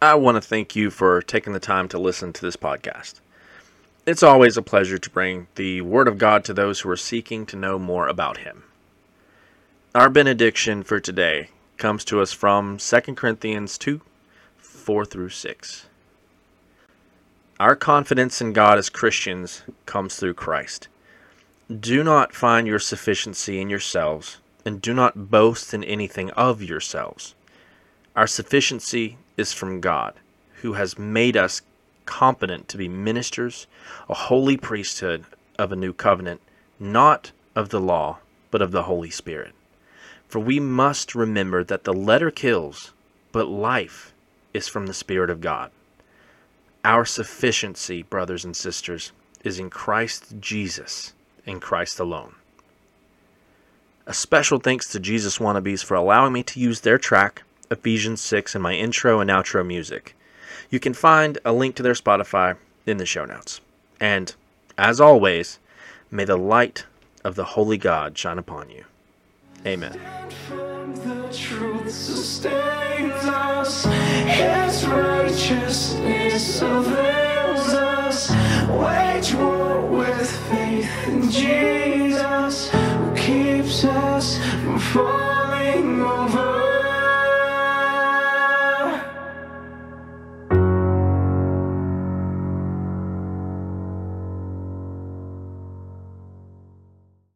I 0.00 0.14
want 0.14 0.36
to 0.36 0.40
thank 0.40 0.74
you 0.74 0.90
for 0.90 1.22
taking 1.22 1.52
the 1.52 1.60
time 1.60 1.88
to 1.88 1.98
listen 1.98 2.32
to 2.32 2.42
this 2.42 2.56
podcast. 2.56 3.20
It's 4.04 4.24
always 4.24 4.56
a 4.56 4.62
pleasure 4.62 4.98
to 4.98 5.10
bring 5.10 5.46
the 5.54 5.80
Word 5.80 6.08
of 6.08 6.18
God 6.18 6.44
to 6.46 6.52
those 6.52 6.80
who 6.80 6.90
are 6.90 6.96
seeking 6.96 7.46
to 7.46 7.56
know 7.56 7.78
more 7.78 8.08
about 8.08 8.38
Him. 8.38 8.64
Our 9.94 10.10
benediction 10.10 10.82
for 10.82 10.98
today 10.98 11.50
comes 11.76 12.04
to 12.06 12.20
us 12.20 12.32
from 12.32 12.78
2 12.78 13.00
Corinthians 13.14 13.78
2 13.78 14.00
4 14.56 15.04
through 15.04 15.28
6. 15.28 15.86
Our 17.60 17.76
confidence 17.76 18.40
in 18.40 18.52
God 18.52 18.76
as 18.76 18.90
Christians 18.90 19.62
comes 19.86 20.16
through 20.16 20.34
Christ. 20.34 20.88
Do 21.70 22.02
not 22.02 22.34
find 22.34 22.66
your 22.66 22.80
sufficiency 22.80 23.60
in 23.60 23.70
yourselves, 23.70 24.38
and 24.64 24.82
do 24.82 24.92
not 24.92 25.30
boast 25.30 25.72
in 25.72 25.84
anything 25.84 26.30
of 26.32 26.60
yourselves. 26.60 27.36
Our 28.16 28.26
sufficiency 28.26 29.16
is 29.36 29.52
from 29.52 29.80
God, 29.80 30.14
who 30.62 30.72
has 30.72 30.98
made 30.98 31.36
us 31.36 31.62
competent 32.06 32.68
to 32.68 32.76
be 32.76 32.88
ministers, 32.88 33.66
a 34.08 34.14
holy 34.14 34.56
priesthood 34.56 35.24
of 35.58 35.72
a 35.72 35.76
new 35.76 35.92
covenant, 35.92 36.40
not 36.78 37.32
of 37.54 37.68
the 37.68 37.80
law, 37.80 38.18
but 38.50 38.62
of 38.62 38.72
the 38.72 38.84
Holy 38.84 39.10
Spirit. 39.10 39.54
For 40.28 40.38
we 40.38 40.58
must 40.58 41.14
remember 41.14 41.62
that 41.64 41.84
the 41.84 41.92
letter 41.92 42.30
kills, 42.30 42.92
but 43.32 43.48
life 43.48 44.12
is 44.54 44.68
from 44.68 44.86
the 44.86 44.94
Spirit 44.94 45.30
of 45.30 45.40
God. 45.40 45.70
Our 46.84 47.04
sufficiency, 47.04 48.02
brothers 48.02 48.44
and 48.44 48.56
sisters, 48.56 49.12
is 49.44 49.58
in 49.58 49.70
Christ 49.70 50.34
Jesus, 50.40 51.12
in 51.44 51.60
Christ 51.60 52.00
alone. 52.00 52.34
A 54.06 54.14
special 54.14 54.58
thanks 54.58 54.88
to 54.88 54.98
Jesus 54.98 55.38
Wannabeez 55.38 55.84
for 55.84 55.94
allowing 55.94 56.32
me 56.32 56.42
to 56.44 56.60
use 56.60 56.80
their 56.80 56.98
track, 56.98 57.42
Ephesians 57.70 58.20
6, 58.20 58.56
in 58.56 58.62
my 58.62 58.74
intro 58.74 59.20
and 59.20 59.30
outro 59.30 59.64
music. 59.64 60.16
You 60.72 60.80
can 60.80 60.94
find 60.94 61.38
a 61.44 61.52
link 61.52 61.76
to 61.76 61.82
their 61.82 61.92
Spotify 61.92 62.56
in 62.86 62.96
the 62.96 63.04
show 63.04 63.26
notes. 63.26 63.60
And, 64.00 64.34
as 64.78 65.02
always, 65.02 65.58
may 66.10 66.24
the 66.24 66.38
light 66.38 66.86
of 67.22 67.34
the 67.34 67.44
Holy 67.44 67.76
God 67.76 68.16
shine 68.16 68.38
upon 68.38 68.70
you. 68.70 68.86
Amen. 69.66 70.00
His 74.26 74.86
righteousness 74.88 76.62
avails 76.62 77.68
us. 77.74 78.30
Wage 78.70 79.34
war 79.34 79.86
with 79.86 80.30
faith 80.48 81.08
in 81.08 81.30
Jesus, 81.30 82.70
who 82.70 83.14
keeps 83.14 83.84
us 83.84 84.38
from 84.64 84.78
falling 84.78 86.00
over. 86.00 86.71